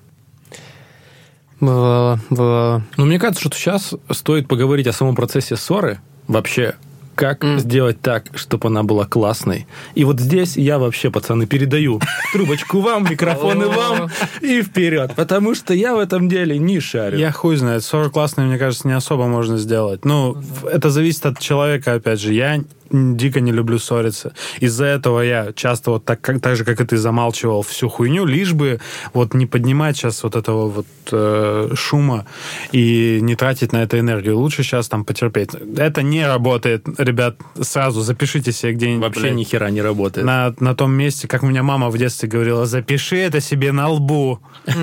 [1.61, 2.83] Бывало, бывало.
[2.97, 5.99] Ну, мне кажется, что сейчас стоит поговорить о самом процессе ссоры.
[6.27, 6.75] Вообще,
[7.15, 7.59] как mm.
[7.59, 9.67] сделать так, чтобы она была классной.
[9.95, 12.01] И вот здесь я вообще, пацаны, передаю
[12.33, 14.09] трубочку вам, микрофоны вам
[14.41, 15.13] и вперед.
[15.15, 17.17] Потому что я в этом деле не шарю.
[17.17, 17.83] Я хуй знает.
[17.83, 20.05] 40 классные, мне кажется, не особо можно сделать.
[20.05, 20.37] Ну,
[20.71, 22.33] это зависит от человека, опять же.
[22.33, 24.33] Я дико не люблю ссориться.
[24.59, 28.25] Из-за этого я часто вот так, как, так же, как и ты, замалчивал всю хуйню,
[28.25, 28.79] лишь бы
[29.13, 32.25] вот не поднимать сейчас вот этого вот э, шума
[32.71, 34.37] и не тратить на это энергию.
[34.37, 35.49] Лучше сейчас там потерпеть.
[35.77, 39.03] Это не работает, ребят, сразу запишите себе где-нибудь.
[39.03, 40.25] Вообще блядь, ни хера не работает.
[40.25, 43.89] На, на том месте, как у меня мама в детстве говорила, запиши это себе на
[43.89, 44.39] лбу.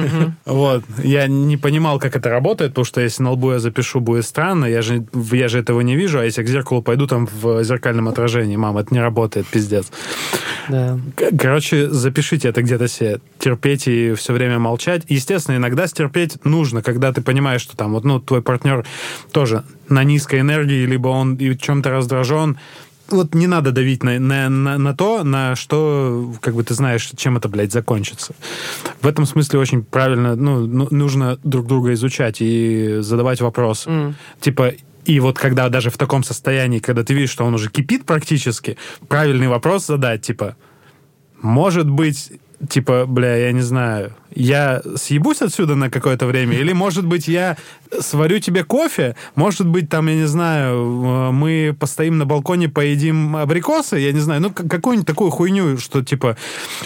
[0.44, 0.84] Вот.
[1.02, 4.66] Я не понимал, как это работает, потому что если на лбу я запишу, будет странно.
[4.66, 7.91] Я же, я же этого не вижу, а если к зеркалу пойду, там в зеркальном
[7.92, 8.56] зеркальном отражении.
[8.56, 9.90] Мам, это не работает, пиздец.
[10.68, 10.98] Да.
[11.38, 13.20] Короче, запишите это где-то себе.
[13.38, 15.02] Терпеть и все время молчать.
[15.08, 18.84] Естественно, иногда стерпеть нужно, когда ты понимаешь, что там вот, ну, твой партнер
[19.32, 22.56] тоже на низкой энергии, либо он и чем-то раздражен,
[23.10, 27.10] вот не надо давить на, на, на, на то, на что, как бы ты знаешь,
[27.16, 28.34] чем это, блядь, закончится.
[29.02, 33.90] В этом смысле очень правильно, ну, ну нужно друг друга изучать и задавать вопросы.
[33.90, 34.14] Mm.
[34.40, 34.72] Типа,
[35.04, 38.76] и вот когда даже в таком состоянии, когда ты видишь, что он уже кипит практически,
[39.08, 40.56] правильный вопрос задать, типа,
[41.40, 42.32] может быть,
[42.68, 47.56] типа, бля, я не знаю, я съебусь отсюда на какое-то время, или, может быть, я
[48.00, 53.36] сварю тебе кофе, может быть, там, я не знаю, э, мы постоим на балконе, поедим
[53.36, 56.36] абрикосы, я не знаю, ну, какую-нибудь такую хуйню, что, типа,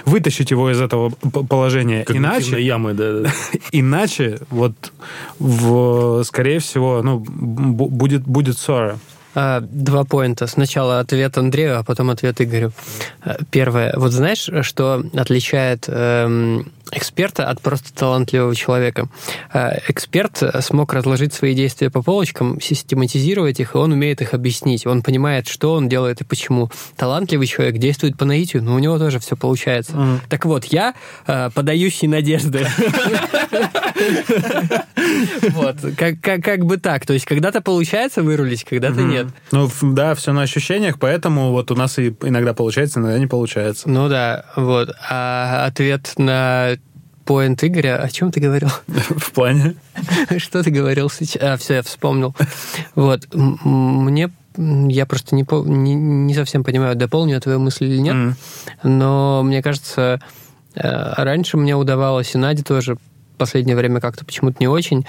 [0.05, 2.05] вытащить его из этого положения.
[2.09, 2.61] Иначе...
[2.61, 3.31] ямы, да.
[3.73, 4.93] Иначе, вот,
[5.39, 8.99] в, скорее всего, ну, будет, будет ссора.
[9.39, 10.47] А, два поинта.
[10.47, 12.73] Сначала ответ Андрею, а потом ответ Игорю.
[13.21, 13.93] А, первое.
[13.95, 19.09] Вот знаешь, что отличает эм, эксперта от просто талантливого человека.
[19.53, 24.87] А, эксперт смог разложить свои действия по полочкам, систематизировать их, и он умеет их объяснить.
[24.87, 26.71] Он понимает, что он делает и почему.
[26.97, 29.93] Талантливый человек действует по наитию, но у него тоже все получается.
[29.93, 30.21] Mm.
[30.29, 30.95] Так вот, я
[31.27, 32.67] э, подающий надежды.
[35.51, 37.07] Вот, как бы так.
[37.07, 39.29] То есть, когда-то получается вырулить, когда-то нет.
[39.53, 43.89] Ну, да, все на ощущениях, поэтому вот у нас и иногда получается, иногда не получается.
[43.89, 44.91] Ну да, вот.
[45.09, 46.77] А ответ на
[47.27, 47.97] поинт Игоря.
[48.03, 48.71] О чем ты говорил?
[48.87, 49.75] В плане?
[50.39, 51.43] Что ты говорил сейчас?
[51.43, 52.35] А, все, я вспомнил.
[52.95, 53.27] Вот.
[53.35, 58.35] Мне я просто не, не, не совсем понимаю, дополню твою мысль или нет, mm.
[58.85, 60.19] но мне кажется,
[60.75, 65.05] э, раньше мне удавалось, и Наде тоже в последнее время как-то почему-то не очень,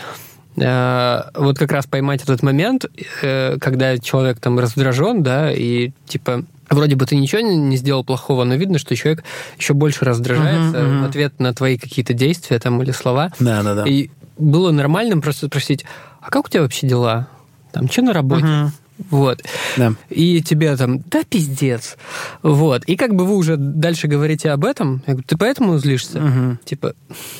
[0.57, 2.87] э, вот как раз поймать этот момент,
[3.21, 8.43] э, когда человек там раздражен, да, и типа вроде бы ты ничего не сделал плохого,
[8.43, 9.23] но видно, что человек
[9.57, 11.01] еще больше раздражается uh-huh, uh-huh.
[11.01, 13.31] в ответ на твои какие-то действия там или слова.
[13.39, 13.85] Да, да, да.
[13.85, 15.85] И было нормальным просто спросить,
[16.21, 17.27] а как у тебя вообще дела?
[17.71, 18.45] Там, что на работе?
[18.45, 18.69] Uh-huh.
[19.09, 19.43] Вот.
[19.77, 19.93] Да.
[20.09, 21.97] И тебе там, да, пиздец.
[22.41, 22.83] Вот.
[22.85, 26.23] И как бы вы уже дальше говорите об этом, я говорю, ты поэтому злишься?
[26.23, 26.57] Угу.
[26.65, 26.93] Типа,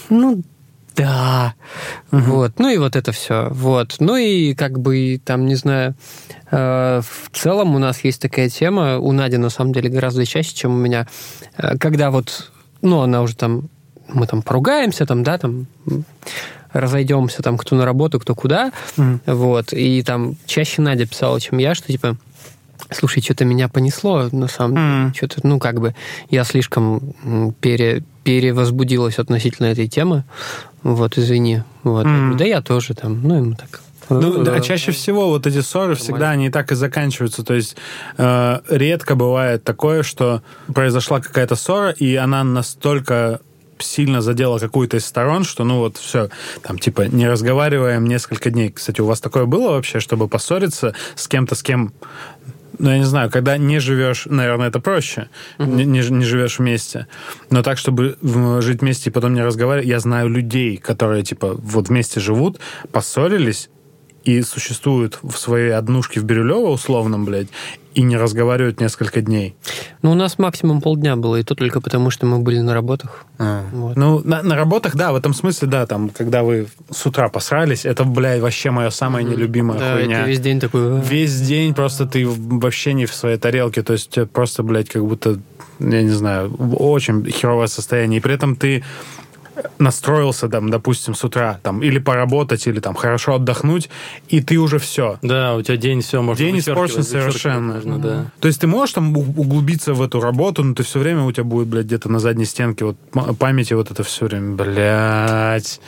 [0.10, 0.44] ну,
[0.96, 1.56] да.
[2.12, 2.22] Угу.
[2.22, 2.60] Вот.
[2.60, 3.50] Ну и вот это все.
[3.52, 3.96] Вот.
[4.00, 5.96] Ну и как бы там, не знаю,
[6.52, 10.56] э, в целом у нас есть такая тема, у Нади на самом деле гораздо чаще,
[10.56, 11.08] чем у меня,
[11.58, 13.70] э, когда вот, ну, она уже там,
[14.08, 15.68] мы там поругаемся, там, да, там
[16.72, 19.20] разойдемся, там, кто на работу, кто куда, mm.
[19.26, 22.18] вот, и там чаще Надя писала, чем я, что, типа,
[22.92, 24.88] Слушай, что-то меня понесло, на самом деле.
[24.88, 25.14] М.
[25.14, 25.94] Что-то, ну, как бы,
[26.30, 30.26] я слишком пере, перевозбудилась относительно этой темы.
[30.84, 31.64] Вот, извини.
[31.84, 32.06] Вот.
[32.06, 33.80] Говорю, Да я тоже там, ну, ему так.
[34.10, 37.44] Ну, да, чаще всего вот эти ссоры всегда они и так и заканчиваются.
[37.44, 37.78] То есть
[38.18, 40.42] э, редко бывает такое, что
[40.74, 43.40] произошла какая-то ссора, и она настолько
[43.80, 46.30] сильно задела какую-то из сторон, что ну вот все,
[46.64, 48.72] там типа не разговариваем несколько дней.
[48.72, 51.94] Кстати, у вас такое было вообще, чтобы поссориться с кем-то, с кем
[52.80, 56.60] ну, я не знаю, когда не живешь, наверное, это проще, не, не ж- не живешь
[56.60, 57.08] вместе.
[57.50, 58.18] Но так, чтобы
[58.62, 62.60] жить вместе и потом не разговаривать, я знаю людей, которые, типа, вот вместе живут,
[62.92, 63.70] поссорились
[64.24, 67.48] и существуют в своей однушке в Бирюлево условном, блядь,
[67.98, 69.56] и не разговаривают несколько дней.
[70.04, 73.26] Ну, у нас максимум полдня было, и то только потому, что мы были на работах.
[73.40, 73.96] Вот.
[73.96, 77.86] Ну, на, на работах, да, в этом смысле, да, там, когда вы с утра посрались,
[77.86, 80.20] это, блядь, вообще моя самая нелюбимая Да, хуйня.
[80.20, 81.00] это весь день такой...
[81.00, 81.02] «А».
[81.02, 85.04] Весь день просто ты вообще не в своей тарелке, то есть тебя просто, блядь, как
[85.04, 85.40] будто,
[85.80, 88.20] я не знаю, очень херовое состояние.
[88.20, 88.84] И при этом ты
[89.80, 93.90] настроился, там, допустим, с утра, там, или поработать, или там хорошо отдохнуть,
[94.30, 95.18] и ты уже все.
[95.22, 97.74] Да, у тебя день все можно День испорчен совершенно.
[97.76, 98.26] можно, да.
[98.40, 101.44] То есть ты можешь там углубиться в эту работу, но ты все время у тебя
[101.44, 102.98] будет, блядь, где-то на задней стенке вот
[103.38, 105.80] памяти вот это все время, блядь.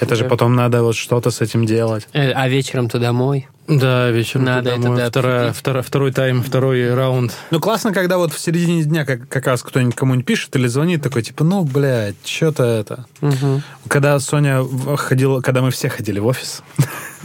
[0.00, 0.30] Это же Да.
[0.30, 2.08] потом надо вот что-то с этим делать.
[2.12, 3.46] Э, А вечером-то домой.
[3.68, 5.62] Да, вечером Надо это, да, Вторая- обсудить.
[5.66, 7.32] втора- второй тайм, второй раунд.
[7.52, 11.00] Ну, классно, когда вот в середине дня как, как раз кто-нибудь кому-нибудь пишет или звонит,
[11.02, 13.06] такой, типа, ну, блядь, что-то это.
[13.20, 13.62] Мгм.
[13.88, 14.64] Когда Соня
[14.96, 16.62] ходила, когда мы все ходили в офис,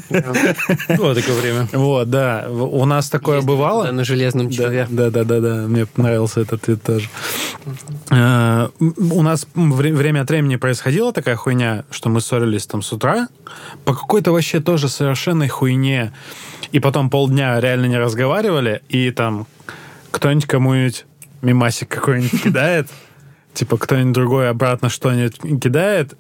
[0.09, 1.67] Было такое время.
[1.73, 3.91] вот, да, у нас такое бывало.
[3.91, 4.85] на железном черве.
[4.89, 5.55] да, да, да, да.
[5.67, 7.09] Мне нравился этот твит тоже.
[8.11, 12.93] Э, У нас вре- время от времени происходила такая хуйня, что мы ссорились там с
[12.93, 13.27] утра
[13.85, 16.13] по какой-то вообще тоже совершенной хуйне.
[16.71, 19.47] И потом полдня реально не разговаривали, и там
[20.11, 21.05] кто-нибудь кому-нибудь
[21.41, 22.89] мимасик какой-нибудь кидает,
[23.53, 26.15] типа кто-нибудь другой обратно что-нибудь кидает,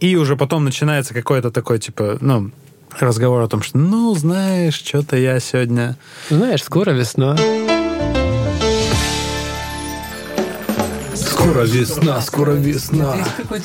[0.00, 2.50] и уже потом начинается какой-то такой, типа, ну,
[2.98, 5.96] разговор о том, что, ну, знаешь, что-то я сегодня...
[6.28, 7.36] Знаешь, скоро весна.
[11.42, 13.16] Скоро весна, скоро весна.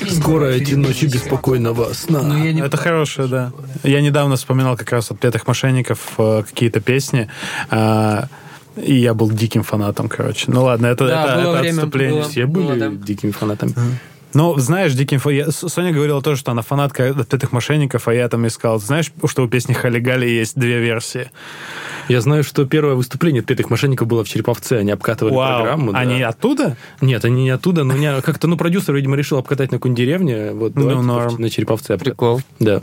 [0.10, 2.24] Скоро эти ночи беспокойного сна.
[2.24, 3.52] Ну, Это хорошее, да.
[3.84, 7.30] Я недавно вспоминал как раз от «Петых мошенников» э, какие-то песни,
[7.70, 8.30] а,
[8.76, 10.46] и я был диким фанатом, короче.
[10.48, 12.22] Ну ладно, это, Да, это, было это время, отступление.
[12.22, 12.30] было.
[12.30, 12.90] Все были да.
[12.90, 13.74] дикими фанатами.
[14.34, 18.14] Ну, знаешь, диким фа- я- Соня говорила тоже, что она фанатка от «Петых мошенников», а
[18.14, 18.80] я там искал.
[18.80, 21.32] Знаешь, что у песни «Хали Гали» есть две версии?
[22.10, 24.78] Я знаю, что первое выступление пятых мошенников было в Череповце.
[24.80, 25.92] Они обкатывали Вау, программу.
[25.94, 26.00] да.
[26.00, 26.78] они оттуда?
[27.02, 30.52] Нет, они не оттуда, но не- как-то, ну, продюсер, видимо, решил обкатать на какой-нибудь деревне.
[30.52, 31.36] Вот, Ну, норм.
[31.42, 31.98] на Череповце.
[31.98, 32.42] Прикол.
[32.60, 32.82] Да.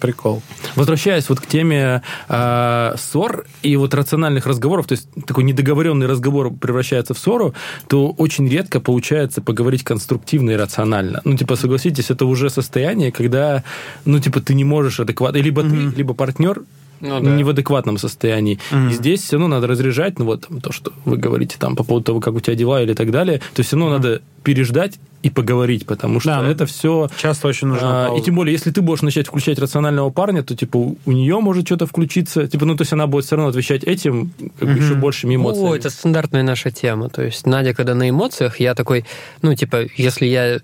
[0.00, 0.42] Прикол.
[0.76, 6.50] Возвращаясь вот к теме э, ссор и вот рациональных разговоров, то есть такой недоговоренный разговор
[6.52, 7.54] превращается в ссору,
[7.86, 11.20] то очень редко получается поговорить конструктивно и рационально.
[11.24, 13.62] Ну, типа, согласитесь, это уже состояние, когда,
[14.04, 15.38] ну, типа, ты не можешь адекватно...
[15.38, 16.62] Либо ты, либо партнер
[17.00, 17.30] Ну да.
[17.30, 18.58] не в адекватном состоянии.
[18.72, 21.84] И здесь все равно надо разряжать, ну, вот там, то, что вы говорите там по
[21.84, 25.28] поводу того, как у тебя дела или так далее, то все равно надо переждать и
[25.28, 28.70] поговорить, потому что Да, ну, это все Часто очень нужна а, и тем более, если
[28.70, 32.64] ты будешь начать включать рационального парня, то типа у у нее может что-то включиться, типа,
[32.64, 35.70] ну то есть она будет все равно отвечать этим как бы еще большими эмоциями.
[35.70, 37.10] О, это стандартная наша тема.
[37.10, 39.04] То есть Надя, когда на эмоциях, я такой,
[39.42, 40.60] ну, типа, если я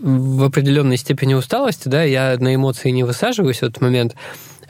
[0.00, 4.14] в определенной степени усталости, да, я на эмоции не высаживаюсь в этот момент,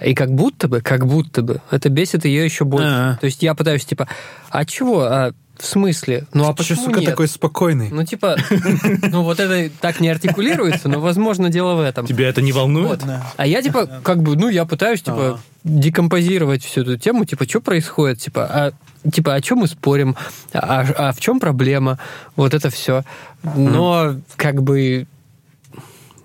[0.01, 2.89] и как будто бы, как будто бы, это бесит ее еще больше.
[2.89, 3.17] А.
[3.21, 4.09] То есть я пытаюсь, типа,
[4.51, 5.03] а чего?
[5.03, 6.25] А, в смысле?
[6.33, 7.11] Ну, а Ты почему сука, нет?
[7.11, 7.91] такой спокойный?
[7.91, 8.37] Ну, типа,
[9.03, 12.07] ну, вот это так не артикулируется, но, возможно, дело в этом.
[12.07, 13.03] Тебя это не волнует?
[13.03, 13.15] Вот.
[13.37, 17.61] А я, типа, как бы, ну, я пытаюсь, типа, декомпозировать всю эту тему, типа, что
[17.61, 20.17] происходит, типа, а, типа, о чем мы спорим,
[20.55, 21.99] а, а в чем проблема,
[22.37, 23.05] вот это все.
[23.43, 25.07] Но, как бы,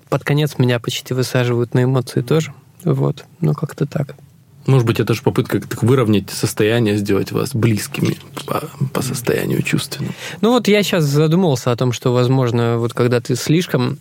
[0.09, 2.53] под конец меня почти высаживают на эмоции тоже.
[2.85, 4.15] Вот, ну, как-то так.
[4.65, 10.13] Может быть, это же попытка как-то выровнять состояние, сделать вас близкими по, по состоянию чувственному.
[10.41, 13.99] Ну, вот я сейчас задумался о том, что, возможно, вот когда ты слишком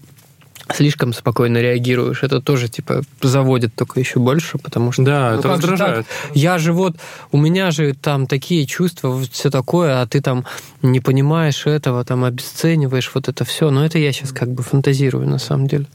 [0.72, 5.02] слишком спокойно реагируешь, это тоже, типа, заводит только еще больше, потому что...
[5.02, 6.06] Да, ну, это раздражает.
[6.06, 6.36] так?
[6.36, 6.96] Я же вот...
[7.32, 10.46] У меня же там такие чувства, вот все такое, а ты там
[10.82, 13.70] не понимаешь этого, там обесцениваешь вот это все.
[13.70, 15.86] Но это я сейчас как бы фантазирую, на самом деле.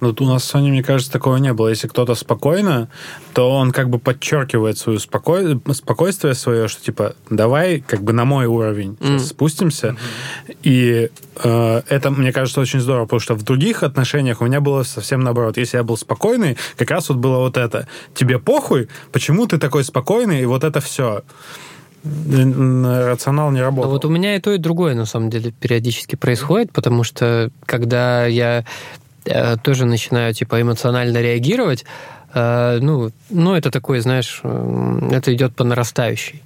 [0.00, 1.68] Ну, у нас с Соней, мне кажется, такого не было.
[1.68, 2.88] Если кто-то спокойно,
[3.34, 5.60] то он как бы подчеркивает свою спокой...
[5.72, 9.18] спокойствие свое, что типа давай как бы на мой уровень Мгм.
[9.18, 9.96] спустимся.
[10.62, 11.10] И
[11.42, 15.20] э, это, мне кажется, очень здорово, потому что в других отношениях у меня было совсем
[15.20, 15.56] наоборот.
[15.56, 17.88] Если я был спокойный, как раз вот было вот это.
[18.14, 21.22] Тебе похуй, почему ты такой спокойный, и вот это все.
[22.04, 23.90] рационал не работал.
[23.90, 27.50] Ну, вот у меня и то, и другое, на самом деле, периодически происходит, потому что
[27.64, 28.64] когда я
[29.62, 31.84] тоже начинаю, типа, эмоционально реагировать,
[32.34, 36.42] э, ну, ну, это такое, знаешь, э, это идет по нарастающей.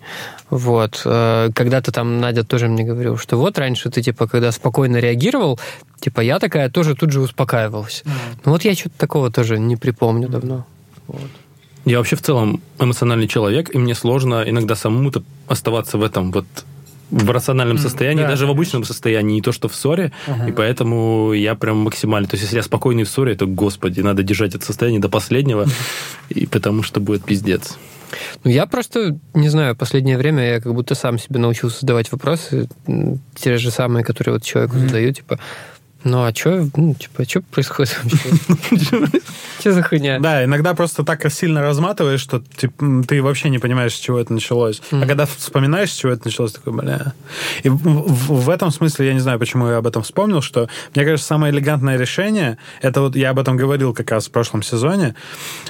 [0.50, 1.02] Вот.
[1.04, 5.58] Э, когда-то там Надя тоже мне говорила, что вот раньше ты, типа, когда спокойно реагировал,
[6.00, 8.02] типа, я такая тоже тут же успокаивалась.
[8.04, 8.40] Mm-hmm.
[8.44, 10.32] Ну, вот я что-то такого тоже не припомню mm-hmm.
[10.32, 10.66] давно.
[11.06, 11.30] Вот.
[11.84, 16.46] Я вообще в целом эмоциональный человек, и мне сложно иногда самому-то оставаться в этом вот
[17.10, 20.48] в рациональном состоянии, да, даже в обычном состоянии, не то что в ссоре, ага.
[20.48, 22.28] и поэтому я прям максимально...
[22.28, 25.66] То есть, если я спокойный в ссоре, то, господи, надо держать это состояние до последнего,
[26.28, 27.78] и потому что будет пиздец.
[28.44, 32.68] Ну, я просто, не знаю, последнее время я как будто сам себе научился задавать вопросы,
[33.34, 34.86] те же самые, которые вот человеку mm-hmm.
[34.88, 35.38] задаю, типа,
[36.02, 39.20] ну, а что, ну, типа, что происходит вообще?
[39.60, 40.18] Что за хуйня?
[40.18, 44.32] Да, иногда просто так сильно разматываешь, что типа, ты вообще не понимаешь, с чего это
[44.32, 44.80] началось.
[44.90, 47.12] А когда вспоминаешь, с чего это началось, такой, бля.
[47.62, 51.26] И в этом смысле, я не знаю, почему я об этом вспомнил, что, мне кажется,
[51.26, 55.14] самое элегантное решение, это вот я об этом говорил как раз в прошлом сезоне,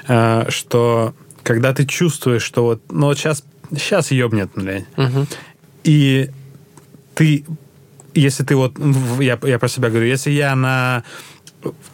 [0.07, 1.13] э, что
[1.43, 4.85] когда ты чувствуешь, что вот, ну вот сейчас, сейчас ебнет, блядь,
[5.83, 6.31] и
[7.15, 7.45] ты
[8.15, 8.79] если ты вот,
[9.21, 11.05] я, я про себя говорю, если я на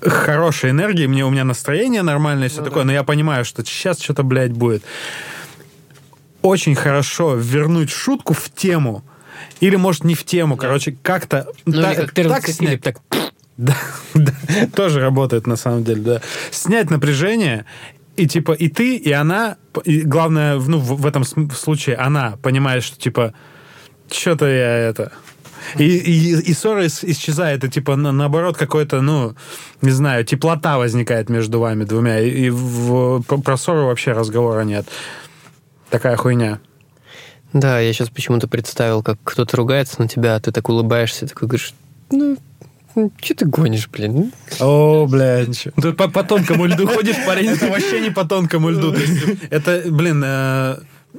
[0.00, 2.87] хорошей энергии, мне у меня настроение нормальное, все ну, такое, да.
[2.87, 4.85] но я понимаю, что сейчас что-то, блядь, будет.
[6.42, 9.05] Очень хорошо вернуть шутку в тему.
[9.61, 10.62] Или, может, не в тему, да.
[10.62, 11.48] короче, как-то...
[11.64, 12.83] Ну, так, как так снять.
[12.83, 12.98] Так...
[13.57, 13.74] Да,
[14.12, 14.35] да,
[14.74, 16.22] тоже работает на самом деле, да.
[16.50, 17.64] Снять напряжение
[18.16, 22.83] и типа и ты, и она, и главное, ну, в, в этом случае она понимает,
[22.83, 23.35] что типа
[24.11, 25.12] что-то я это
[25.76, 29.34] и, и, и ссора исчезает, и типа на, наоборот какой-то, ну,
[29.82, 34.86] не знаю, теплота возникает между вами двумя, и, и в, про ссору вообще разговора нет.
[35.90, 36.60] Такая хуйня.
[37.52, 41.48] Да, я сейчас почему-то представил, как кто-то ругается на тебя, а ты так улыбаешься, такой
[41.48, 41.74] говоришь,
[42.10, 42.36] ну,
[43.22, 44.32] что ты гонишь, блин?
[44.58, 45.68] О, блядь.
[45.80, 47.50] Ты по, по тонкому льду ходишь, парень.
[47.50, 48.94] Это вообще не по тонкому льду.
[49.50, 50.78] Это, блин, э,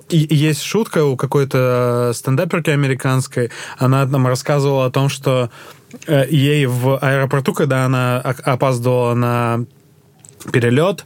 [0.10, 3.52] есть шутка у какой-то стендаперки американской.
[3.78, 5.50] Она там рассказывала о том, что
[6.06, 9.66] э, ей в аэропорту, когда она опаздывала на
[10.52, 11.06] перелет,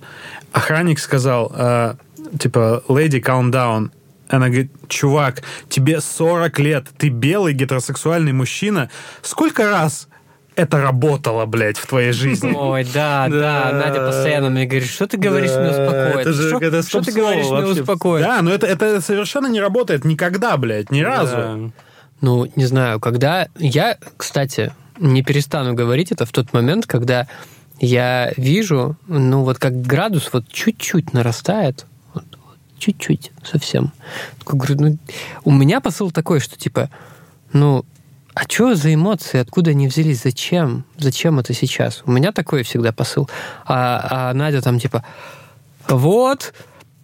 [0.52, 1.96] охранник сказал, э,
[2.40, 3.92] типа, lady, calm down.
[4.28, 8.90] Она говорит, чувак, тебе 40 лет, ты белый гетеросексуальный мужчина.
[9.22, 10.08] Сколько раз
[10.56, 12.54] это работало, блядь, в твоей жизни.
[12.54, 16.22] Ой, да, да, Надя постоянно мне говорит, что ты говоришь, мне успокоить?
[16.22, 18.24] Это же, это что ты говоришь, мне успокоить?
[18.24, 21.72] Да, но это, это совершенно не работает никогда, блядь, ни разу.
[22.22, 23.48] Ну, не знаю, когда...
[23.58, 27.28] Я, кстати, не перестану говорить это в тот момент, когда
[27.80, 31.88] я вижу, ну, вот как градус вот чуть-чуть нарастает,
[32.78, 33.92] чуть-чуть совсем.
[34.46, 34.98] Говорю, ну,
[35.44, 36.92] у меня посыл такой, что типа,
[37.54, 37.86] ну,
[38.34, 42.02] а что за эмоции, откуда они взялись, зачем, зачем это сейчас?
[42.06, 43.30] У меня такой всегда посыл.
[43.66, 45.04] А, а Надя там типа,
[45.88, 46.54] вот,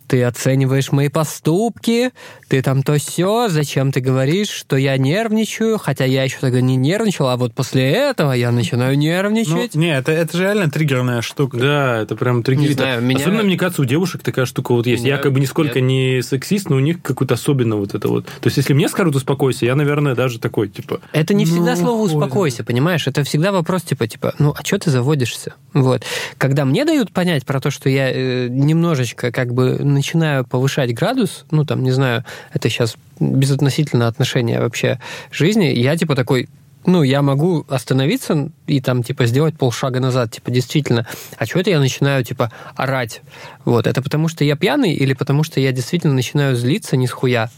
[0.07, 2.11] ты оцениваешь мои поступки,
[2.47, 6.75] ты там то все, зачем ты говоришь, что я нервничаю, хотя я еще тогда не
[6.75, 9.75] нервничал, а вот после этого я начинаю нервничать.
[9.75, 11.57] Ну, не, это, это же реально триггерная штука.
[11.57, 12.73] Да, это прям триггер.
[12.73, 13.19] Знаю, меня...
[13.19, 15.03] Особенно, мне кажется, у девушек такая штука вот есть.
[15.03, 15.15] Меня...
[15.15, 16.17] Я как бы нисколько нет.
[16.17, 18.25] не сексист, но у них какое-то особенно вот это вот.
[18.25, 21.01] То есть, если мне скажут успокойся, я, наверное, даже такой, типа...
[21.11, 23.07] Это не всегда ну, слово успокойся, понимаешь?
[23.07, 25.53] Это всегда вопрос, типа, типа, ну, а что ты заводишься?
[25.73, 26.03] Вот.
[26.37, 31.45] Когда мне дают понять про то, что я э, немножечко как бы начинаю повышать градус,
[31.51, 34.99] ну, там, не знаю, это сейчас безотносительно отношения вообще
[35.31, 36.47] жизни, я, типа, такой,
[36.87, 41.05] ну, я могу остановиться и там, типа, сделать полшага назад, типа, действительно.
[41.37, 43.21] А что это я начинаю, типа, орать?
[43.65, 47.11] Вот, это потому что я пьяный или потому что я действительно начинаю злиться не с
[47.11, 47.49] хуя?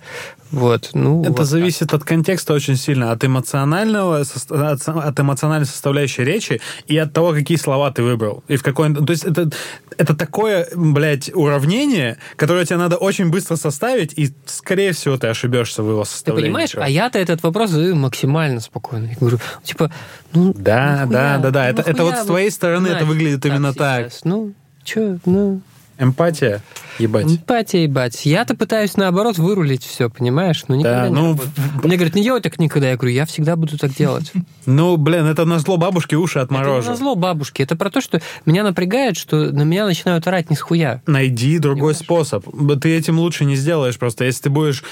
[0.52, 2.02] Вот, ну, это вот зависит так.
[2.02, 7.92] от контекста очень сильно, от эмоционального, от эмоциональной составляющей речи и от того, какие слова
[7.92, 8.44] ты выбрал.
[8.48, 8.92] И в какой...
[8.96, 9.52] То есть это,
[9.96, 15.84] это такое, блядь, уравнение, которое тебе надо очень быстро составить, и, скорее всего, ты ошибешься
[15.84, 16.48] в его составлении.
[16.48, 16.72] Ты понимаешь?
[16.76, 19.12] А я-то этот вопрос задаю максимально спокойно.
[19.19, 19.91] Я говорю, типа,
[20.34, 20.53] ну...
[20.55, 21.63] Да, ну, да, да, да.
[21.63, 24.12] Ну, это, это вот с твоей стороны это выглядит именно так.
[24.23, 24.53] Ну,
[24.84, 25.62] что, ну...
[26.01, 26.62] Эмпатия,
[26.97, 27.25] ебать.
[27.25, 28.25] Эмпатия, ебать.
[28.25, 30.63] Я-то пытаюсь, наоборот, вырулить все, понимаешь?
[30.69, 31.38] Но никогда да, не ну...
[31.84, 32.91] Мне говорят, не делай так никогда.
[32.91, 34.32] Я говорю, я всегда буду так делать.
[34.65, 36.82] Ну, блин, это на зло бабушки уши отморожу.
[36.82, 37.63] Это на зло бабушки.
[37.63, 41.01] Это про то, что меня напрягает, что на меня начинают орать не с хуя.
[41.08, 42.45] Найди другой способ.
[42.79, 44.25] Ты этим лучше не сделаешь просто.
[44.25, 44.84] Если ты будешь,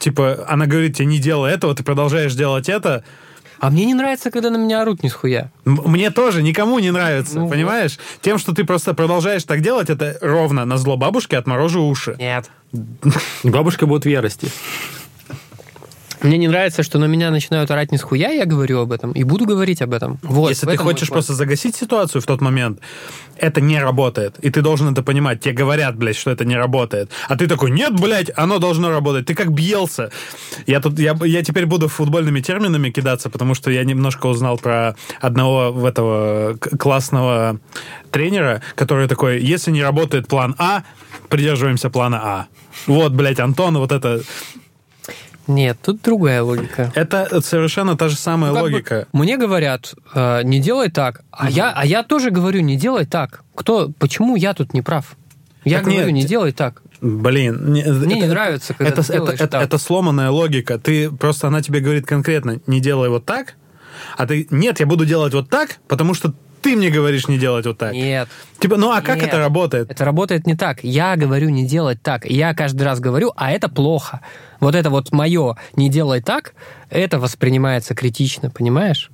[0.00, 3.04] типа, она говорит тебе, не делай этого, ты продолжаешь делать это,
[3.60, 5.52] а мне не нравится, когда на меня орут не схуя.
[5.64, 7.98] Мне тоже, никому не нравится, ну, понимаешь?
[7.98, 8.22] Вот.
[8.22, 12.16] Тем, что ты просто продолжаешь так делать, это ровно на зло бабушке отморожу уши.
[12.18, 12.50] Нет.
[13.44, 14.48] Бабушка будет в ярости.
[16.22, 19.12] Мне не нравится, что на меня начинают орать не с хуя, я говорю об этом
[19.12, 20.18] и буду говорить об этом.
[20.22, 22.80] Вот, Если ты хочешь просто загасить ситуацию в тот момент,
[23.36, 24.38] это не работает.
[24.42, 25.40] И ты должен это понимать.
[25.40, 27.10] Тебе говорят, блядь, что это не работает.
[27.28, 29.26] А ты такой, нет, блядь, оно должно работать.
[29.26, 30.10] Ты как бьелся.
[30.66, 34.96] Я тут, я, я теперь буду футбольными терминами кидаться, потому что я немножко узнал про
[35.20, 37.58] одного в этого классного
[38.10, 40.82] тренера, который такой, если не работает план А,
[41.28, 42.46] придерживаемся плана А.
[42.86, 44.20] Вот, блядь, Антон, вот это...
[45.50, 46.92] Нет, тут другая логика.
[46.94, 49.06] Это совершенно та же самая Ну, как бы логика.
[49.12, 53.42] мне говорят, э, не делай так, а я, а я тоже говорю, не делай так.
[53.54, 55.16] Кто, почему я тут не прав?
[55.64, 56.82] Я Так говорю, нет, не делай так.
[57.00, 59.62] Блин, не, Мне не это- нравится, когда это, ты это, это, так.
[59.62, 60.78] это сломанная логика.
[60.78, 63.54] Ты просто она тебе говорит конкретно, не делай вот так,
[64.16, 67.66] а ты нет, я буду делать вот так, потому что ты мне говоришь не делать
[67.66, 67.92] вот так.
[67.92, 68.28] Нет.
[68.58, 69.28] Типа, ну а как Нет.
[69.28, 69.90] это работает?
[69.90, 70.84] Это работает не так.
[70.84, 72.24] Я говорю не делать так.
[72.24, 74.20] Я каждый раз говорю, а это плохо.
[74.60, 76.54] Вот это вот мое не делай так,
[76.90, 79.10] это воспринимается критично, понимаешь?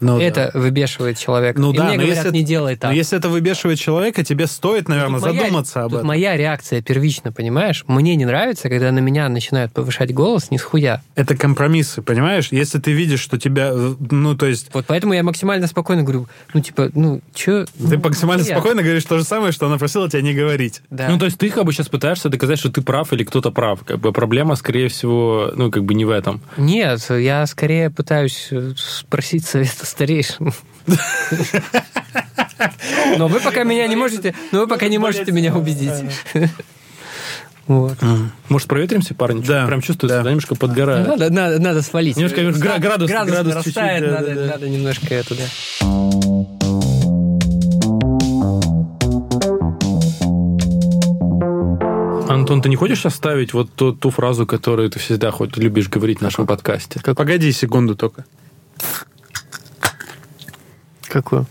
[0.00, 0.24] Ну, да.
[0.24, 1.60] это выбешивает человека.
[1.60, 2.90] Ну И да, мне но говорят, если, не делай так.
[2.90, 6.08] но если это выбешивает человека, тебе стоит, наверное, Тут моя- задуматься об тут этом.
[6.08, 7.84] моя реакция первична, понимаешь?
[7.86, 11.02] Мне не нравится, когда на меня начинают повышать голос не с хуя.
[11.14, 12.48] Это компромиссы, понимаешь?
[12.50, 16.28] Если ты видишь, что тебя, э, ну то есть Вот поэтому я максимально спокойно говорю,
[16.52, 17.64] ну типа, ну чё...
[17.78, 18.54] ты максимально я.
[18.54, 20.82] спокойно говоришь то же самое, что она просила тебя не говорить.
[20.90, 21.08] Да.
[21.08, 23.80] Ну, то есть ты как бы сейчас пытаешься доказать, что ты прав или кто-то прав.
[23.84, 26.40] Как бы проблема, скорее всего, ну, как бы не в этом.
[26.56, 30.52] Нет, я скорее пытаюсь э, спросить совета старейшин.
[33.18, 35.92] Но вы пока меня не можете, но вы пока не можете меня убедить.
[37.66, 37.98] Вот.
[38.48, 39.42] Может, проветримся, парни?
[39.42, 40.22] Да, Прям чувствуется, да.
[40.22, 41.08] да, немножко подгорает.
[41.08, 42.16] Надо, надо, надо свалить.
[42.16, 43.64] Немножко гра- градус- градус, градус нарастает,
[44.04, 44.52] чуть-чуть, да, надо, да, да.
[44.52, 46.46] надо немножко это, да.
[52.28, 56.18] Антон, ты не хочешь оставить вот ту, ту фразу, которую ты всегда хоть любишь говорить
[56.18, 57.00] в нашем подкасте?
[57.00, 58.24] Погоди секунду только.
[61.16, 61.46] Какую?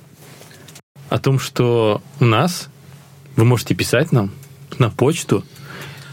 [1.09, 2.69] О том, что у нас
[3.35, 4.29] вы можете писать нам
[4.77, 5.43] на почту,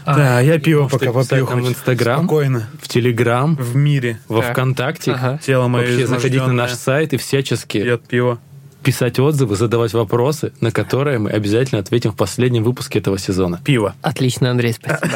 [0.07, 1.45] да, я пиво пока попью.
[1.47, 1.69] нам в.
[1.69, 2.67] Инстаграм, Спокойно.
[2.81, 4.53] в Телеграм, В мире во Так.
[4.53, 5.11] ВКонтакте.
[5.11, 5.39] Ага.
[5.45, 8.39] тело мое Вообще заходить на наш сайт и всячески пьет пиво.
[8.83, 13.61] писать отзывы, задавать вопросы, на которые мы обязательно ответим в последнем выпуске этого сезона.
[13.63, 13.93] Пиво.
[14.01, 15.11] Отлично, Андрей, спасибо.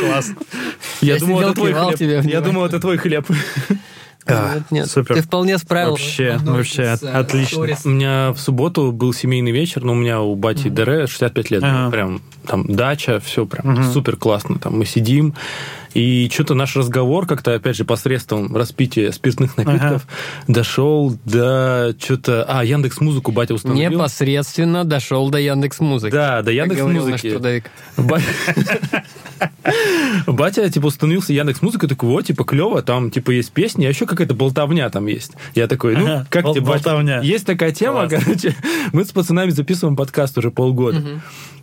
[0.00, 0.30] Класс.
[1.02, 2.40] Я сидел, кивал тебе Я внимательно.
[2.40, 3.26] думал, это твой хлеб.
[4.28, 5.14] А, Нет, нет, супер.
[5.16, 5.90] Ты вполне справил.
[5.90, 7.56] Вообще, одно вообще, из, от- э, отлично.
[7.56, 7.80] сторис.
[7.84, 11.62] У меня в субботу был семейный вечер, но у меня у бати Дере 65 лет.
[11.64, 11.90] Ага.
[11.90, 13.92] Прям там дача, все прям Мгм.
[13.92, 14.58] супер классно.
[14.58, 15.34] Там мы сидим,
[15.94, 20.06] и что-то наш разговор как-то, опять же, посредством распития спиртных напитков
[20.46, 22.44] дошел до что-то...
[22.48, 23.90] А, Яндекс Музыку батя установил.
[23.90, 26.12] Непосредственно дошел до Яндекс Музыки.
[26.12, 27.30] Да, до Яндекс Музыки.
[27.30, 27.64] трудовик.
[30.26, 34.06] Батя, типа, установился Яндекс Музыка, такой, вот, типа, клево, там, типа, есть песни, а еще
[34.06, 35.32] какая-то болтовня там есть.
[35.54, 37.20] Я такой, ну, Ага, как бол- тебе, болтовня.
[37.20, 38.24] Есть такая тема, Класс.
[38.24, 38.54] короче,
[38.92, 41.02] мы с пацанами записываем подкаст уже полгода.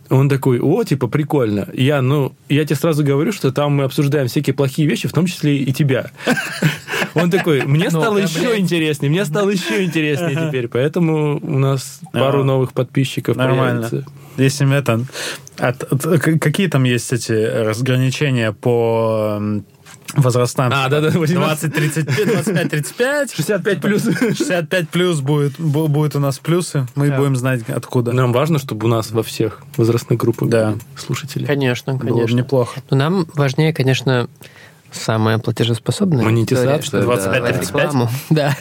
[0.08, 1.68] Он такой, о, типа, прикольно.
[1.74, 5.26] Я, ну, я тебе сразу говорю, что там мы обсуждаем всякие плохие вещи, в том
[5.26, 6.12] числе и тебя.
[7.16, 11.58] Он такой, мне Ну, стало да, еще интереснее, мне стало еще интереснее теперь, поэтому у
[11.58, 13.88] нас пару новых подписчиков Нормально.
[13.88, 14.10] появится.
[14.36, 15.00] Если это...
[16.38, 19.40] какие там есть эти разграничения по
[20.14, 20.70] возрастам?
[20.74, 23.32] А, да-да, 20, 35, 25, 35.
[23.34, 24.02] 65 плюс.
[24.04, 26.86] 65 плюс будет, бу- будет у нас плюсы.
[26.94, 27.18] Мы Да.
[27.18, 28.12] будем знать, откуда.
[28.12, 30.74] Нам важно, чтобы у нас во всех возрастных группах Да.
[30.96, 31.46] слушатели.
[31.46, 32.36] Конечно, Было бы конечно.
[32.36, 32.80] неплохо.
[32.90, 34.28] Но нам важнее, конечно,
[34.92, 37.60] самая платежеспособная Монетизация, история, что 25-35?
[37.62, 38.10] рекламу.
[38.30, 38.56] Да.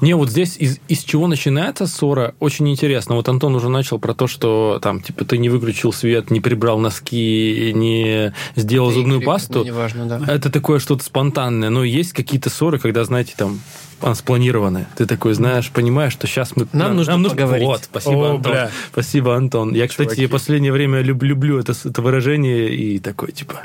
[0.00, 3.14] Не, вот здесь из, из чего начинается ссора, очень интересно.
[3.14, 6.78] Вот Антон уже начал про то, что там, типа, ты не выключил свет, не прибрал
[6.78, 9.64] носки, не сделал зубную пасту.
[9.64, 10.20] Неважно, да.
[10.26, 11.70] Это такое что-то спонтанное.
[11.70, 13.60] Но есть какие-то ссоры, когда, знаете, там
[14.02, 14.86] а, спланированные.
[14.96, 16.66] Ты такой, знаешь, понимаешь, что сейчас мы...
[16.72, 17.66] Нам нужно поговорить.
[17.66, 18.52] Вот, спасибо, О, Антон.
[18.52, 18.70] бля.
[18.92, 19.74] Спасибо, Антон.
[19.74, 20.26] Я, кстати, Чуваки.
[20.26, 23.62] в последнее время люб- люблю это, это выражение и такой, типа,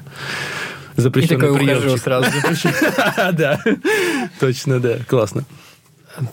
[0.99, 2.01] запрещенный приемчик.
[2.01, 2.29] сразу.
[3.33, 3.61] Да,
[4.39, 5.45] точно, да, классно.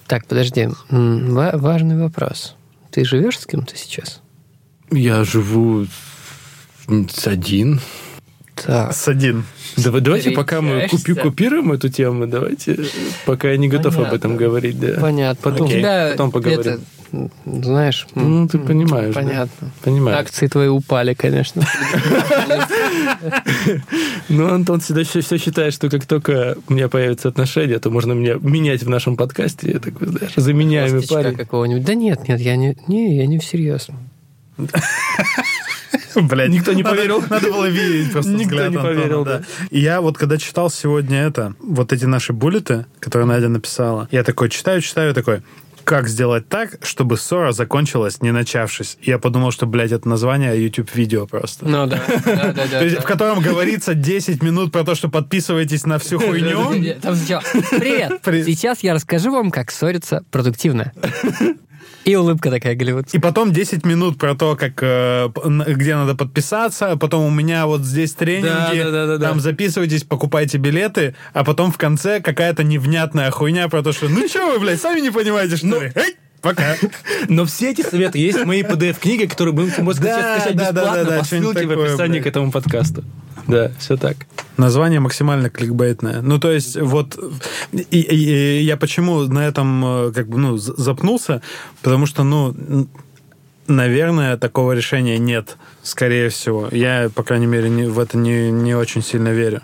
[0.07, 0.69] Так, подожди.
[0.91, 2.57] Важный вопрос.
[2.91, 4.21] Ты живешь с кем-то сейчас?
[4.91, 5.87] Я живу
[6.89, 7.81] с один.
[8.65, 8.93] Так.
[8.95, 9.45] С один.
[9.77, 12.79] Давай, давайте, пока мы купи, купируем эту тему, давайте,
[13.27, 14.17] пока я не готов об Понятно.
[14.17, 14.99] этом говорить, да.
[15.01, 15.51] Понятно.
[15.51, 16.61] Потом, тебя потом поговорим.
[16.61, 16.81] это,
[17.45, 19.21] знаешь, Ну, ты понимаешь, да.
[19.21, 19.71] понятно.
[19.83, 20.19] Понимаешь.
[20.19, 21.63] Акции твои упали, конечно.
[24.29, 28.37] Ну, Антон всегда все, считает, что как только у меня появятся отношения, то можно меня
[28.41, 29.73] менять в нашем подкасте.
[29.73, 31.37] Я такой, знаешь, заменяемый парень.
[31.37, 31.85] какого-нибудь.
[31.85, 33.89] Да нет, нет, я не, не, я не всерьез.
[36.15, 37.23] Блядь, Никто не надо- поверил.
[37.29, 39.43] Надо было видеть просто Никто не Антона, поверил, да.
[39.71, 44.25] И я вот когда читал сегодня это, вот эти наши буллеты, которые Надя написала, я
[44.25, 45.43] такой читаю, читаю, такой,
[45.85, 48.97] как сделать так, чтобы ссора закончилась, не начавшись.
[49.03, 51.65] Я подумал, что, блядь, это название YouTube-видео просто.
[51.69, 53.03] Ну да, да, да, То есть, да.
[53.03, 56.95] в котором говорится 10 минут про то, что подписывайтесь на всю хуйню.
[57.01, 58.21] Там сначала, Привет!
[58.23, 60.93] При- Сейчас я расскажу вам, как ссориться продуктивно.
[62.07, 63.19] И улыбка такая голливудская.
[63.19, 65.29] И потом 10 минут про то, как э,
[65.67, 66.97] где надо подписаться.
[66.97, 68.47] Потом у меня вот здесь тренинги.
[68.47, 69.29] Да-да-да-да-да.
[69.29, 71.17] Там записывайтесь, покупайте билеты.
[71.33, 75.01] А потом в конце какая-то невнятная хуйня про то, что ну что вы, блядь, сами
[75.01, 75.93] не понимаете, что ли?
[76.47, 76.77] Пока.
[77.29, 81.05] Но все эти советы есть в моей PDF-книге, которую вы можете Да, скачать да, бесплатно
[81.05, 82.25] да, по ссылке в такое, описании блядь.
[82.25, 83.05] к этому подкасту.
[83.47, 84.17] Да, все так.
[84.57, 86.21] Название максимально кликбейтное.
[86.23, 87.17] Ну, то есть, вот...
[87.73, 91.43] И, и- и я почему на этом э, как бы, ну, запнулся?
[91.83, 92.55] Потому что, ну,
[93.69, 96.69] наверное, такого решения нет, скорее всего.
[96.73, 99.63] Я, по крайней мере, не- в это не, не очень сильно верю.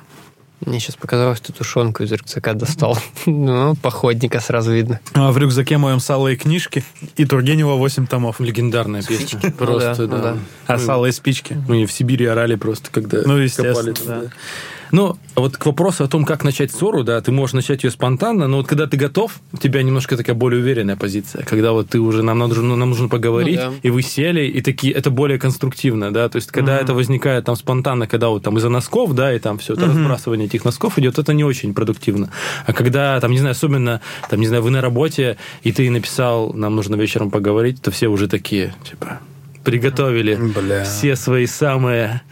[0.65, 2.99] Мне сейчас показалось, что тушенку из рюкзака достал.
[3.27, 5.01] Ну, походника сразу видно.
[5.15, 6.85] А в рюкзаке моем сало и книжки,
[7.17, 8.41] и Тургенева 8 томов.
[8.41, 9.41] Легендарная песня.
[9.59, 10.33] Просто, Ну да, ну да.
[10.33, 10.39] да.
[10.67, 11.57] А сало и спички.
[11.69, 14.31] Мы в Сибири орали просто, когда Ну, естественно, копали.
[14.93, 17.91] Ну, а вот к вопросу о том, как начать ссору, да, ты можешь начать ее
[17.91, 21.45] спонтанно, но вот когда ты готов, у тебя немножко такая более уверенная позиция.
[21.45, 23.77] Когда вот ты уже, нам нужно, ну, нам нужно поговорить, Ну да.
[23.83, 27.57] и вы сели, и такие, это более конструктивно, да, то есть когда это возникает там
[27.57, 31.19] спонтанно, когда вот там из-за носков, да, и там все это разбрасывание этих носков идет,
[31.19, 32.31] это не очень продуктивно.
[32.67, 36.53] А когда, там, не знаю, особенно, там, не знаю, вы на работе, и ты написал,
[36.53, 39.21] нам нужно вечером поговорить, то все уже такие, типа,
[39.65, 40.85] приготовили Бля.
[40.85, 42.23] все свои самые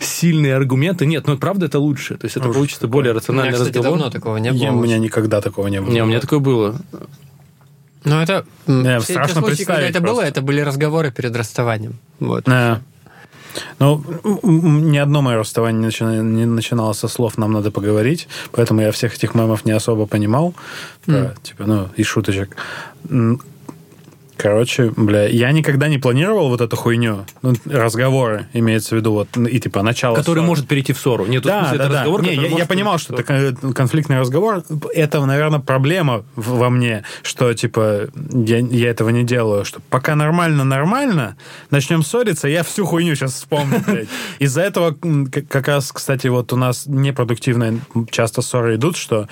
[0.00, 1.06] сильные аргументы.
[1.06, 2.16] Нет, ну правда это лучше.
[2.16, 3.98] То есть это получится более У меня, рациональный кстати, разговор.
[3.98, 4.78] давно такого не Я- было.
[4.78, 5.90] у меня никогда такого не было.
[5.92, 6.76] Не, у меня такое было.
[8.04, 8.46] Ну, это...
[8.66, 10.28] Не, все те страшно случаи, когда представить это было, просто.
[10.30, 11.98] это были разговоры перед расставанием.
[12.18, 12.44] Вот.
[12.44, 12.80] Да.
[13.78, 14.02] Ну,
[14.44, 18.92] ни одно мое расставание не, начина- не начиналось со слов «нам надо поговорить», поэтому я
[18.92, 20.54] всех этих мемов не особо понимал.
[21.04, 22.56] Про, Типа, ну, и шуточек.
[24.42, 27.26] Короче, бля, я никогда не планировал вот эту хуйню.
[27.42, 30.14] Ну, разговоры, имеется в виду, вот, и типа начало...
[30.16, 30.46] Который ссоры.
[30.46, 31.26] может перейти в ссору.
[31.26, 31.98] Нет, Да, смысле, да, это да.
[32.00, 34.62] разговор, Не, я, я понимал, что это кон- конфликтный разговор.
[34.94, 39.66] Это, наверное, проблема во мне, что, типа, я, я этого не делаю.
[39.66, 41.36] Что пока нормально-нормально,
[41.70, 44.08] начнем ссориться, я всю хуйню сейчас вспомню, блядь.
[44.38, 44.96] Из-за этого
[45.50, 47.80] как раз, кстати, вот у нас непродуктивные
[48.10, 49.28] часто ссоры идут, что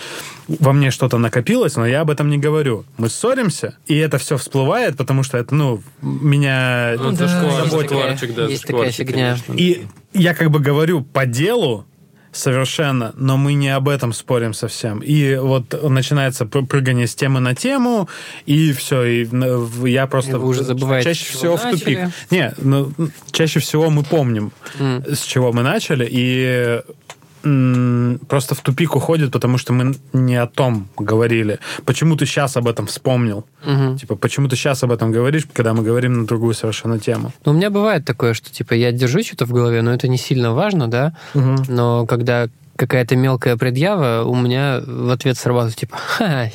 [0.49, 2.85] во мне что-то накопилось, но я об этом не говорю.
[2.99, 7.89] Мы ссоримся, и это все всплывает, потому что это, ну, меня Ну, Да, зашквар- есть
[7.89, 9.15] такая- да, есть такая фигня.
[9.39, 9.55] конечно.
[9.55, 11.87] И я как бы говорю по делу
[12.31, 14.99] совершенно, но мы не об этом спорим совсем.
[15.01, 18.09] И вот начинается пр- прыгание с темы на тему,
[18.47, 21.79] и все, и в- я просто И вы уже забываете, чаще всего в начали.
[21.79, 21.99] тупик.
[22.31, 22.93] Не, ну,
[23.33, 26.83] чаще всего мы помним, с чего мы начали, и
[27.43, 31.59] просто в тупик уходит, потому что мы не о том говорили.
[31.85, 33.45] Почему ты сейчас об этом вспомнил?
[33.99, 37.33] Типа, почему ты сейчас об этом говоришь, когда мы говорим на другую совершенно тему?
[37.45, 40.19] Но у меня бывает такое, что типа я держу что-то в голове, но это не
[40.19, 41.13] сильно важно, да.
[41.35, 46.51] Но когда какая-то мелкая предъява, у меня в ответ срабатывает типа, «Ха,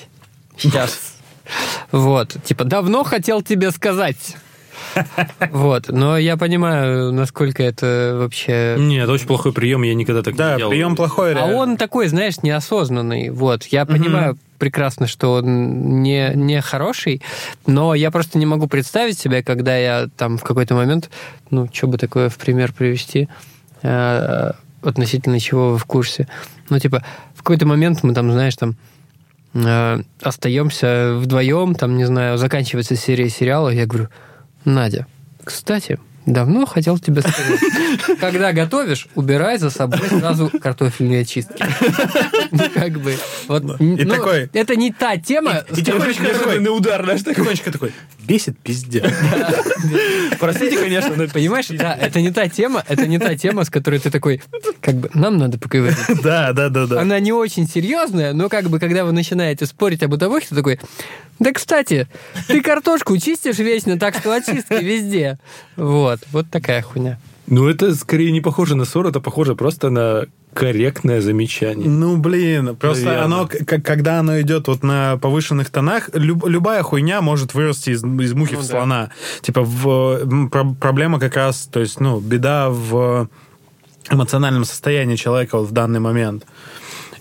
[0.57, 1.13] сейчас.
[1.91, 4.37] Вот, типа, давно хотел тебе сказать.
[5.51, 8.75] Вот, но я понимаю, насколько это вообще...
[8.77, 10.71] Нет, очень плохой прием, я никогда так Да, не делал.
[10.71, 11.55] прием плохой, А реально.
[11.55, 13.29] он такой, знаешь, неосознанный.
[13.29, 17.21] Вот, я понимаю прекрасно, что он не, не хороший,
[17.65, 21.09] но я просто не могу представить себя, когда я там в какой-то момент,
[21.49, 23.27] ну, что бы такое в пример привести,
[23.81, 24.51] э,
[24.81, 26.27] относительно чего вы в курсе.
[26.69, 27.03] Ну, типа,
[27.35, 28.75] в какой-то момент мы там, знаешь, там
[29.53, 34.07] э, остаемся вдвоем, там, не знаю, заканчивается серия сериала, я говорю,
[34.65, 35.05] Надя,
[35.43, 37.59] кстати, давно хотел тебе сказать,
[38.19, 41.63] когда готовишь, убирай за собой сразу картофельные очистки.
[42.51, 43.15] Ну, как бы,
[43.47, 47.35] вот, И ну, такой- это не та тема, И тихонечко такой, на удар, знаешь, такой.
[47.35, 49.03] тихонечко такой, бесит пиздец.
[50.39, 53.99] Простите, конечно, но Понимаешь, да, это не та тема, это не та тема, с которой
[53.99, 54.41] ты такой,
[54.81, 55.97] как бы, нам надо поговорить.
[56.23, 57.01] Да, да, да, да.
[57.01, 60.79] Она не очень серьезная, но как бы, когда вы начинаете спорить о бытовых, ты такой,
[61.39, 62.07] да, кстати,
[62.47, 65.39] ты картошку чистишь вечно, так что очистки везде.
[65.75, 67.17] Вот, вот такая хуйня.
[67.47, 71.89] Ну, это скорее не похоже на ссору, это похоже просто на корректное замечание.
[71.89, 73.25] Ну, блин, просто Наверно.
[73.25, 78.33] оно, когда оно идет вот на повышенных тонах, люб- любая хуйня может вырасти из, из
[78.33, 78.67] мухи Ну в да.
[78.69, 79.09] слона.
[79.41, 83.27] Типа, в, про- проблема как раз, то есть, ну, беда в
[84.09, 86.45] эмоциональном состоянии человека вот в данный момент.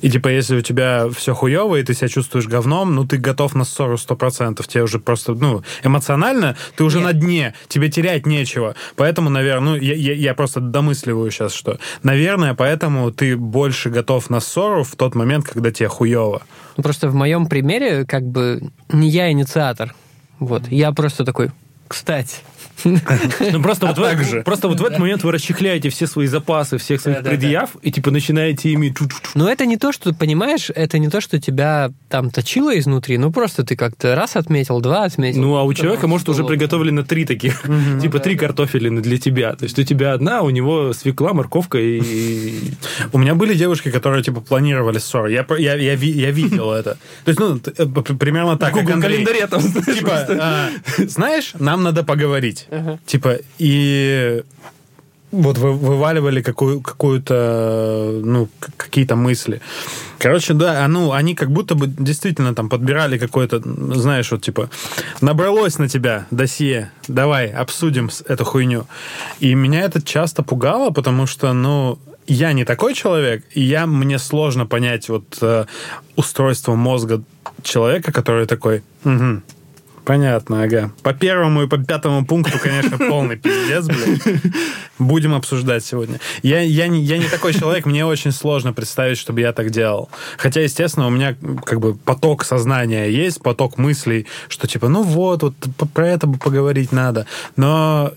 [0.03, 3.55] И типа, если у тебя все хуево, и ты себя чувствуешь говном, ну, ты готов
[3.55, 4.66] на ссору 100%.
[4.66, 7.07] Тебе уже просто, ну, эмоционально ты уже Нет.
[7.07, 8.74] на дне, тебе терять нечего.
[8.96, 14.28] Поэтому, наверное, ну, я, я- я просто домысливаю сейчас, что, наверное, поэтому ты больше готов
[14.28, 16.42] на ссору в тот момент, когда тебе хуево.
[16.76, 18.61] Ну, просто в моем примере, как бы,
[18.92, 19.94] не я инициатор.
[20.40, 20.66] Вот.
[20.68, 21.50] Я просто такой,
[21.86, 22.38] кстати.
[22.85, 27.01] Ну, просто, вот в, просто вот в этот момент вы расчехляете все свои запасы, всех
[27.01, 28.95] своих предъяв, и типа начинаете ими...
[29.35, 33.33] Но это не то, что, понимаешь, это не то, что тебя там точило изнутри, ну
[33.33, 35.43] просто ты как-то раз отметил, два отметил.
[35.43, 37.62] Ну, а у человека, может, уже приготовлено три таких,
[38.03, 39.55] типа три картофелины для тебя.
[39.55, 42.53] То есть у тебя одна, а у него свекла, морковка и...
[43.12, 45.33] У меня были девушки, которые, типа, планировали ссоры.
[45.33, 46.99] Я, я, я, я видел это.
[47.24, 50.68] То есть, ну, э, примерно так, Google календаре там, Типа, а,
[50.99, 52.66] знаешь, нам надо поговорить.
[53.07, 54.43] Типа, и
[55.33, 59.61] вот вы, вываливали какую, какую-то, ну, какие-то мысли.
[60.18, 63.61] Короче, да, а, ну, они как будто бы действительно там подбирали какое-то,
[63.95, 64.70] знаешь, вот типа,
[65.20, 68.87] набралось на тебя досье, давай, обсудим эту хуйню.
[69.41, 74.18] И меня это часто пугало, потому что, ну, я не такой человек, и я, мне
[74.18, 75.64] сложно понять вот э,
[76.14, 77.23] устройство мозга
[77.62, 79.43] человека, который такой, «Мгм,
[80.05, 80.92] Понятно, ага.
[81.03, 84.42] По первому и по пятому пункту, конечно, полный пиздец, блядь.
[84.98, 86.18] Будем обсуждать сегодня.
[86.42, 90.11] Я, я, не, я не такой человек, мне очень сложно представить, чтобы я так делал.
[90.38, 95.42] Хотя, естественно, у меня как бы поток сознания есть, поток мыслей, что типа, ну вот,
[95.42, 95.55] вот
[95.94, 97.26] про это бы поговорить надо.
[97.57, 98.12] Но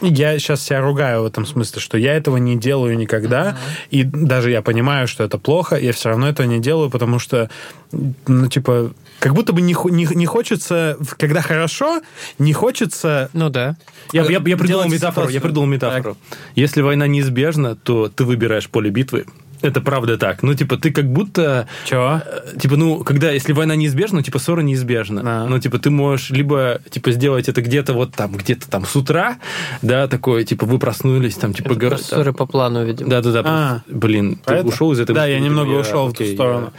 [0.00, 3.56] я сейчас себя ругаю в этом смысле, что я этого не делаю никогда,
[3.90, 7.50] и даже я понимаю, что это плохо, я все равно этого не делаю, потому что,
[7.92, 12.00] ну, типа, как будто бы не, не, не хочется, когда хорошо,
[12.38, 13.30] не хочется...
[13.32, 13.76] Ну да.
[14.12, 16.16] Я, я, я придумал метафору, я придумал метафору.
[16.54, 19.26] Если война неизбежна, то ты выбираешь поле битвы.
[19.60, 20.42] Это правда так.
[20.42, 21.66] Ну, типа, ты как будто...
[21.84, 22.22] Чего?
[22.24, 25.22] э, Типа, ну, когда, если война неизбежна, типа, ссора неизбежна.
[25.22, 25.46] Да.
[25.46, 29.38] Ну, типа, ты можешь либо, типа, сделать это где-то вот там, где-то там с утра,
[29.82, 33.10] да, такое, типа, вы проснулись, там, типа, Это ссоры по плану, видимо.
[33.10, 33.42] Да-да-да.
[33.44, 33.82] А.
[33.88, 35.14] Блин, ты Поэтому- ушел из этой...
[35.14, 36.72] Да, я немного я- ушел в ту сторону.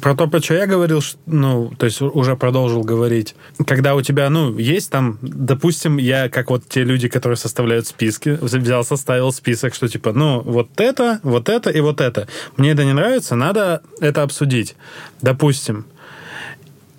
[0.00, 3.34] Про то, про что я говорил, ну, то есть уже продолжил говорить.
[3.66, 8.38] Когда у тебя, ну, есть там, допустим, я, как вот те люди, которые составляют списки,
[8.40, 12.28] взял, составил список, что типа, ну, вот это, вот это и вот это.
[12.56, 14.76] Мне это не нравится, надо это обсудить.
[15.22, 15.86] Допустим.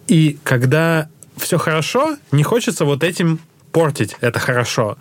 [0.07, 3.39] И когда все хорошо, не хочется вот этим
[3.72, 4.97] портить это хорошо.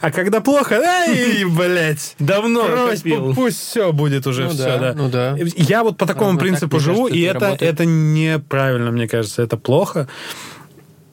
[0.00, 3.02] А когда плохо, ай, блядь, Давно брось,
[3.34, 4.94] пусть все будет уже Ну все, да, да.
[4.94, 5.36] ну да.
[5.56, 7.74] Я вот по такому принципу живу, кажется, и это это, работает.
[7.74, 10.08] это неправильно, мне кажется, это плохо.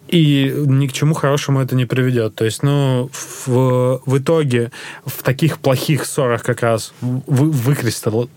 [0.07, 2.34] И ни к чему хорошему это не приведет.
[2.34, 4.72] То есть, ну, в, в итоге,
[5.05, 8.28] в таких плохих ссорах как раз вы, выкристалл...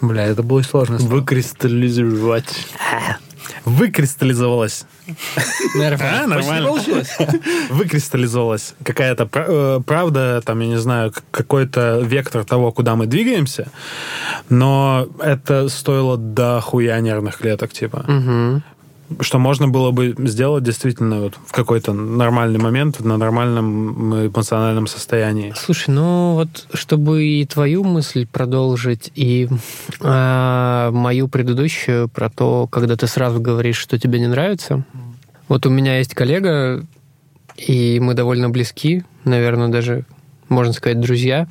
[0.00, 0.98] Бля, это было сложно.
[0.98, 2.68] Выкристаллизовать.
[3.64, 4.84] Выкристаллизовалась.
[5.74, 6.24] Нормально.
[6.24, 6.72] А, нормально.
[7.70, 13.68] Выкристаллизовалась какая-то э, правда, там, я не знаю, какой-то вектор того, куда мы двигаемся,
[14.48, 18.62] но это стоило до хуя нервных клеток, типа.
[19.18, 25.52] Что можно было бы сделать действительно вот в какой-то нормальный момент, на нормальном эмоциональном состоянии.
[25.56, 29.48] Слушай, ну вот, чтобы и твою мысль продолжить, и
[30.00, 34.84] а, мою предыдущую про то, когда ты сразу говоришь, что тебе не нравится.
[35.48, 36.86] Вот у меня есть коллега,
[37.56, 40.04] и мы довольно близки, наверное, даже,
[40.48, 41.48] можно сказать, друзья.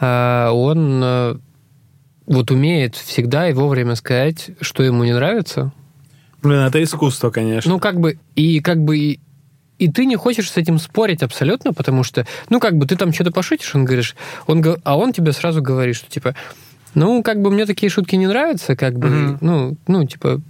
[0.00, 1.38] А, Он а,
[2.26, 5.72] вот умеет всегда и вовремя сказать, что ему не нравится,
[6.42, 7.70] Блин, это искусство, конечно.
[7.70, 9.20] ну, как бы, и как бы, и,
[9.78, 13.12] и ты не хочешь с этим спорить абсолютно, потому что, ну, как бы, ты там
[13.12, 14.16] что-то пошутишь, он говоришь,
[14.46, 16.34] он, а он тебе сразу говорит, что, типа,
[16.94, 19.38] ну, как бы, мне такие шутки не нравятся, как бы, Мгм.
[19.40, 20.40] ну, ну, типа,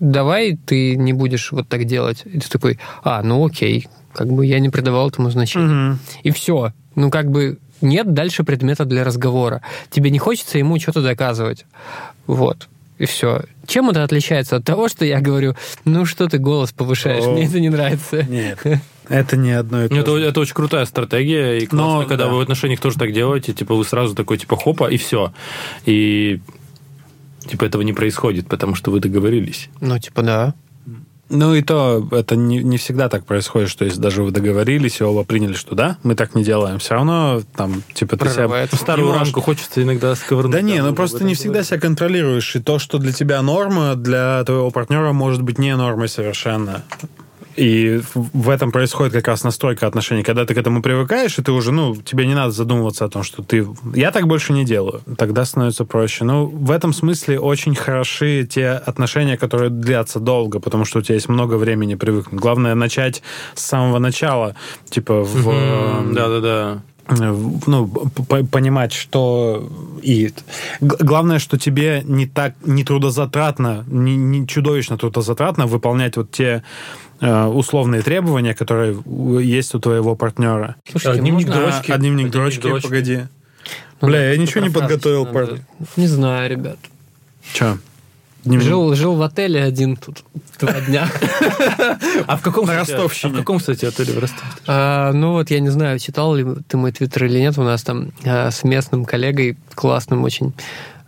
[0.00, 2.22] давай ты не будешь вот так делать.
[2.24, 5.66] И ты такой, а, ну, окей, как бы я не придавал этому значения.
[5.66, 5.98] Мгм.
[6.22, 6.72] И все.
[6.96, 9.62] Ну, как бы нет дальше предмета для разговора.
[9.90, 11.66] Тебе не хочется ему что-то доказывать.
[12.26, 12.68] Вот.
[13.00, 13.44] И все.
[13.66, 17.30] Чем это отличается от того, что я говорю, ну что ты голос повышаешь, О.
[17.32, 18.22] мне это не нравится.
[18.24, 18.58] Нет,
[19.08, 20.24] это не одно и то Ну, это, же.
[20.26, 22.30] это очень крутая стратегия, и классно, Но, когда да.
[22.30, 25.32] вы в отношениях тоже так делаете, типа вы сразу такой, типа, хопа, и все.
[25.86, 26.40] И
[27.46, 29.70] типа этого не происходит, потому что вы договорились.
[29.80, 30.54] Ну, типа, да.
[31.30, 35.04] Ну и то, это не, не всегда так происходит, что если даже вы договорились, и
[35.04, 38.34] оба приняли, что да, мы так не делаем, все равно там, типа, ты себя...
[38.34, 38.76] Прорывается.
[38.76, 40.52] Старую рамку хочется иногда сковырнуть.
[40.52, 41.68] Да не, ну просто не всегда говорили.
[41.68, 46.08] себя контролируешь, и то, что для тебя норма, для твоего партнера может быть не нормой
[46.08, 46.82] совершенно.
[47.56, 50.22] И в этом происходит как раз настройка отношений.
[50.22, 53.22] Когда ты к этому привыкаешь, и ты уже, ну, тебе не надо задумываться о том,
[53.22, 53.66] что ты...
[53.94, 55.02] Я так больше не делаю.
[55.18, 56.24] Тогда становится проще.
[56.24, 61.16] Ну, в этом смысле очень хороши те отношения, которые длятся долго, потому что у тебя
[61.16, 62.40] есть много времени привыкнуть.
[62.40, 63.22] Главное начать
[63.54, 64.54] с самого начала.
[64.88, 66.12] Типа в...
[66.12, 66.82] Да-да-да
[67.18, 67.88] ну,
[68.50, 69.68] понимать, что
[70.02, 70.32] и
[70.80, 76.62] главное, что тебе не так не трудозатратно, не, не чудовищно трудозатратно выполнять вот те
[77.20, 78.96] условные требования, которые
[79.42, 80.76] есть у твоего партнера.
[80.90, 81.62] Слушайте, дневник можно...
[81.62, 81.90] дрочки.
[81.92, 83.20] А, дневник дрочки, дрочки, погоди.
[84.00, 85.26] Ну, Бля, да, я ничего не подготовил.
[85.26, 85.58] Надо...
[85.96, 86.78] Не знаю, ребят.
[87.52, 87.78] Че?
[88.44, 88.66] Дневник.
[88.66, 90.24] Жил, жил в отеле один тут
[90.58, 91.06] два дня.
[92.26, 93.32] А в каком Ростовщине?
[93.32, 94.50] А в каком, кстати, отеле в Ростове?
[94.66, 97.82] А, ну вот, я не знаю, читал ли ты мой твиттер или нет, у нас
[97.82, 100.54] там а, с местным коллегой, классным очень,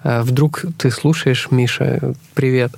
[0.05, 2.73] а, Вдруг ты слушаешь, Миша, привет.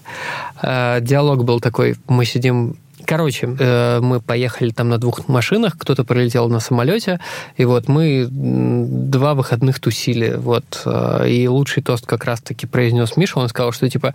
[0.63, 2.77] Диалог был такой, мы сидим
[3.07, 7.21] Короче, э, мы поехали там на двух машинах, кто-то прилетел на самолете,
[7.57, 13.39] и вот мы два выходных тусили, вот, э, и лучший тост как раз-таки произнес Миша,
[13.39, 14.15] он сказал, что, типа,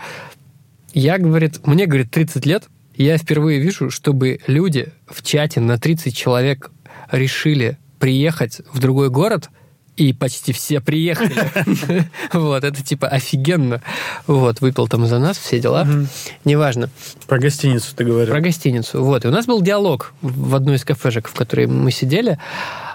[0.93, 2.63] я, говорит, мне, говорит, 30 лет,
[2.95, 6.71] я впервые вижу, чтобы люди в чате на 30 человек
[7.11, 9.49] решили приехать в другой город,
[9.99, 11.29] и почти все приехали.
[12.33, 13.81] Вот, это типа офигенно.
[14.27, 15.87] Вот, выпил там за нас, все дела.
[16.45, 16.89] Неважно.
[17.27, 18.33] Про гостиницу ты говорил.
[18.33, 19.03] Про гостиницу.
[19.03, 22.39] Вот, и у нас был диалог в одной из кафешек, в которой мы сидели.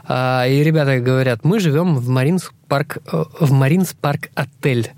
[0.07, 4.91] А, и ребята говорят, мы живем в Маринс парк, э, в Маринс парк отель.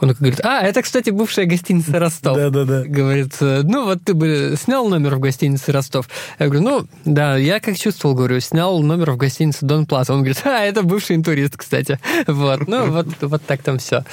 [0.00, 2.36] Он говорит, а, это, кстати, бывшая гостиница Ростов.
[2.36, 2.84] Да-да-да.
[2.84, 6.08] Говорит, ну вот ты бы снял номер в гостинице Ростов.
[6.38, 10.12] Я говорю, ну, да, я как чувствовал, говорю, снял номер в гостинице Дон Плаза.
[10.12, 11.98] Он говорит, а, это бывший интурист, кстати.
[12.26, 14.04] Вот, ну, вот, вот так там все.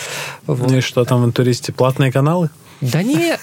[0.45, 0.69] Вот.
[0.69, 1.73] Ну и что там в интуристе?
[1.73, 2.49] Платные каналы?
[2.81, 3.37] Да не...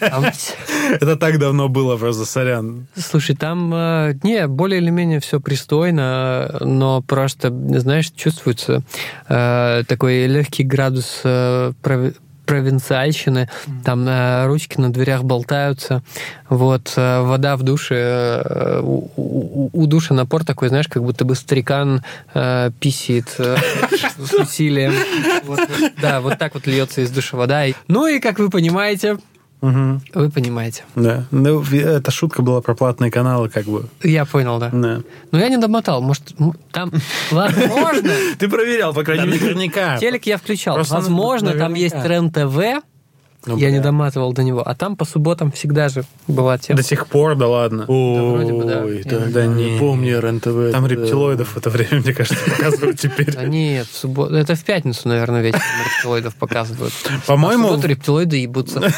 [0.00, 2.86] Это так давно было, просто сорян.
[2.96, 8.82] Слушай, там, э, не, более или менее все пристойно, но просто, знаешь, чувствуется
[9.28, 11.72] э, такой легкий градус э,
[12.44, 13.48] провинциальщины,
[13.84, 16.02] там э, ручки на дверях болтаются,
[16.48, 21.24] вот, э, вода в душе, э, у, у, у душа напор такой, знаешь, как будто
[21.24, 22.02] бы старикан
[22.34, 23.56] э, писит э,
[24.18, 24.94] с усилием.
[25.44, 25.60] Вот,
[26.00, 27.64] да, вот так вот льется из душа вода.
[27.88, 29.18] Ну и, как вы понимаете,
[29.64, 30.00] Угу.
[30.20, 30.84] Вы понимаете.
[30.94, 31.24] Да.
[31.30, 33.86] Ну, эта шутка была про платные каналы, как бы.
[34.02, 34.68] Я понял, да.
[34.70, 35.00] Да.
[35.30, 36.02] Но я не домотал.
[36.02, 36.34] Может,
[36.70, 36.92] там...
[37.30, 38.10] Возможно...
[38.38, 39.96] Ты проверял, по крайней мере, наверняка.
[39.96, 40.76] Телек я включал.
[40.76, 42.84] Возможно, там есть РЕН-ТВ,
[43.46, 43.76] ну, я бля.
[43.76, 44.66] не доматывал до него.
[44.66, 46.78] А там по субботам всегда же была тема.
[46.78, 47.84] До сих пор, да ладно.
[47.88, 50.72] Ой, да, Ой, да, да, да не, не помню РНТВ.
[50.72, 53.34] Там рептилоидов в это время, мне кажется, показывают теперь.
[53.34, 54.34] Да нет, в субботу...
[54.34, 56.92] Это в пятницу, наверное, вечером рептилоидов показывают.
[57.26, 57.64] По-моему...
[57.64, 58.80] в субботу рептилоиды ебутся.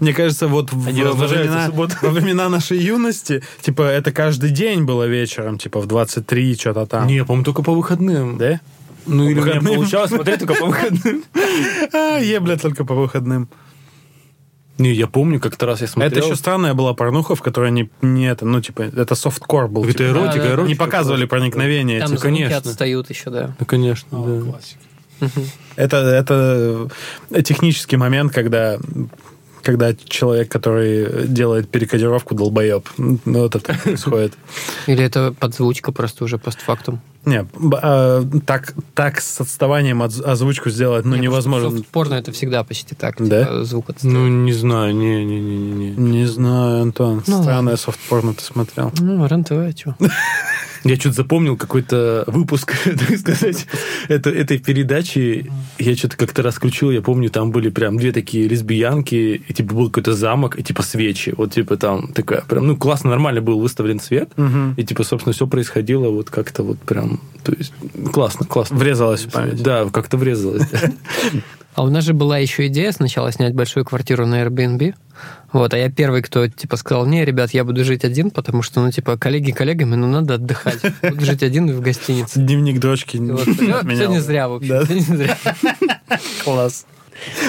[0.00, 0.90] Мне кажется, вот во,
[1.26, 6.86] времена, во времена нашей юности, типа, это каждый день было вечером, типа, в 23, что-то
[6.86, 7.06] там.
[7.06, 8.36] Не, по-моему, только по выходным.
[8.36, 8.60] Да?
[9.06, 11.24] Ну, или у меня получалось смотреть только по выходным.
[11.92, 13.48] А, ебля, только по выходным.
[14.78, 16.10] Не, я помню, как-то раз я смотрел.
[16.10, 19.84] Это еще странная была порнуха, в которой они не это, ну, типа, это софткор был.
[19.84, 20.68] Это типа, эротика, да, эротика.
[20.68, 22.00] Не показывали проникновение.
[22.00, 22.22] Там типа.
[22.22, 22.56] конечно.
[22.56, 23.54] отстают еще, да.
[23.60, 24.50] Ну, конечно, О, да.
[24.50, 24.80] Классика.
[25.76, 26.88] Это, это
[27.42, 28.78] технический момент, когда
[29.62, 32.86] когда человек, который делает перекодировку, долбоеб.
[32.98, 34.34] Ну, вот это происходит.
[34.86, 37.00] Или это подзвучка просто уже постфактум?
[37.26, 37.46] Не,
[37.82, 41.82] а, так, так с отставанием от озвучку сделать, ну, не, невозможно.
[41.90, 43.44] Порно это всегда почти так, да?
[43.44, 44.14] типа, звук отставить.
[44.14, 45.90] Ну, не знаю, не-не-не.
[45.90, 48.92] Не знаю, Антон, ну, странное софт-порно ты смотрел.
[49.00, 49.96] Ну, РЕН-ТВ, чего?
[50.84, 53.66] Я что-то запомнил какой-то выпуск, так сказать,
[54.08, 55.50] это, этой передачи.
[55.78, 59.86] Я что-то как-то расключил, я помню, там были прям две такие лесбиянки, и типа был
[59.86, 61.32] какой-то замок, и типа свечи.
[61.36, 64.74] Вот типа там такая прям, ну, классно, нормально был выставлен свет, угу.
[64.76, 67.72] и типа, собственно, все происходило вот как-то вот прям, то есть
[68.12, 68.76] классно, классно.
[68.76, 69.62] Врезалось в память.
[69.62, 70.68] Да, как-то врезалось.
[71.74, 74.94] А у нас же была еще идея сначала снять большую квартиру на Airbnb.
[75.52, 78.80] Вот, а я первый, кто, типа, сказал, не, ребят, я буду жить один, потому что,
[78.80, 80.80] ну, типа, коллеги коллегами, ну, надо отдыхать.
[81.02, 82.40] Буду жить один в гостинице.
[82.40, 83.42] Дневник дочки вот,
[83.94, 84.74] Все не зря, в общем.
[84.88, 85.36] Не зря.
[86.44, 86.86] Класс.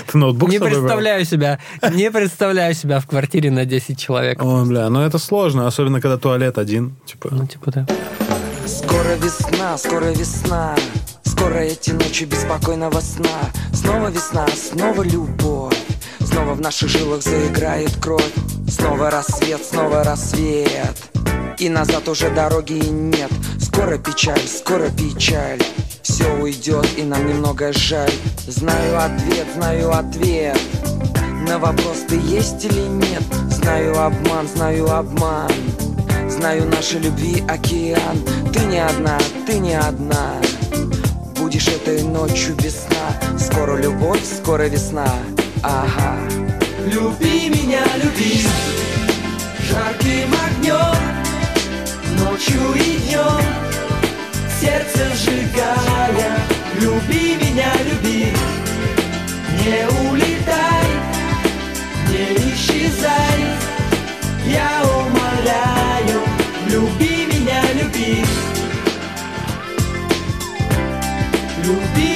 [0.08, 1.60] Ты ноутбук Не представляю себя,
[1.92, 4.42] не представляю себя в квартире на 10 человек.
[4.44, 6.96] Ой, бля, ну это сложно, особенно когда туалет один.
[7.06, 7.30] Типа.
[7.32, 7.88] Ну, типа, да.
[8.68, 10.76] Скоро весна, скоро весна.
[11.24, 13.52] Скоро эти ночи беспокойного сна.
[13.74, 15.78] Снова весна, снова любовь.
[16.22, 18.34] Снова в наших жилах заиграет кровь.
[18.68, 20.98] Снова рассвет, снова рассвет.
[21.60, 23.30] И назад уже дороги нет.
[23.62, 25.62] Скоро печаль, скоро печаль.
[26.02, 28.14] Все уйдет и нам немного жаль.
[28.48, 30.60] Знаю ответ, знаю ответ.
[31.48, 33.24] На вопрос ты есть или нет?
[33.52, 35.52] Знаю обман, знаю обман
[36.28, 38.18] Знаю нашей любви океан.
[38.54, 40.34] Ты не одна, ты не одна.
[41.38, 45.08] Будешь этой ночью без сна Скоро любовь, скоро весна.
[45.62, 46.18] Ага.
[46.86, 48.42] Люби меня, люби.
[49.70, 50.96] Жарким огнем
[52.20, 53.42] Ночью и днем.
[54.60, 56.40] Сердце сжигая.
[56.82, 58.28] Люби меня, люби.
[59.64, 60.88] Не улетай
[62.10, 63.40] Не исчезай.
[64.48, 65.05] Я умоляю
[71.66, 72.15] Люби меня,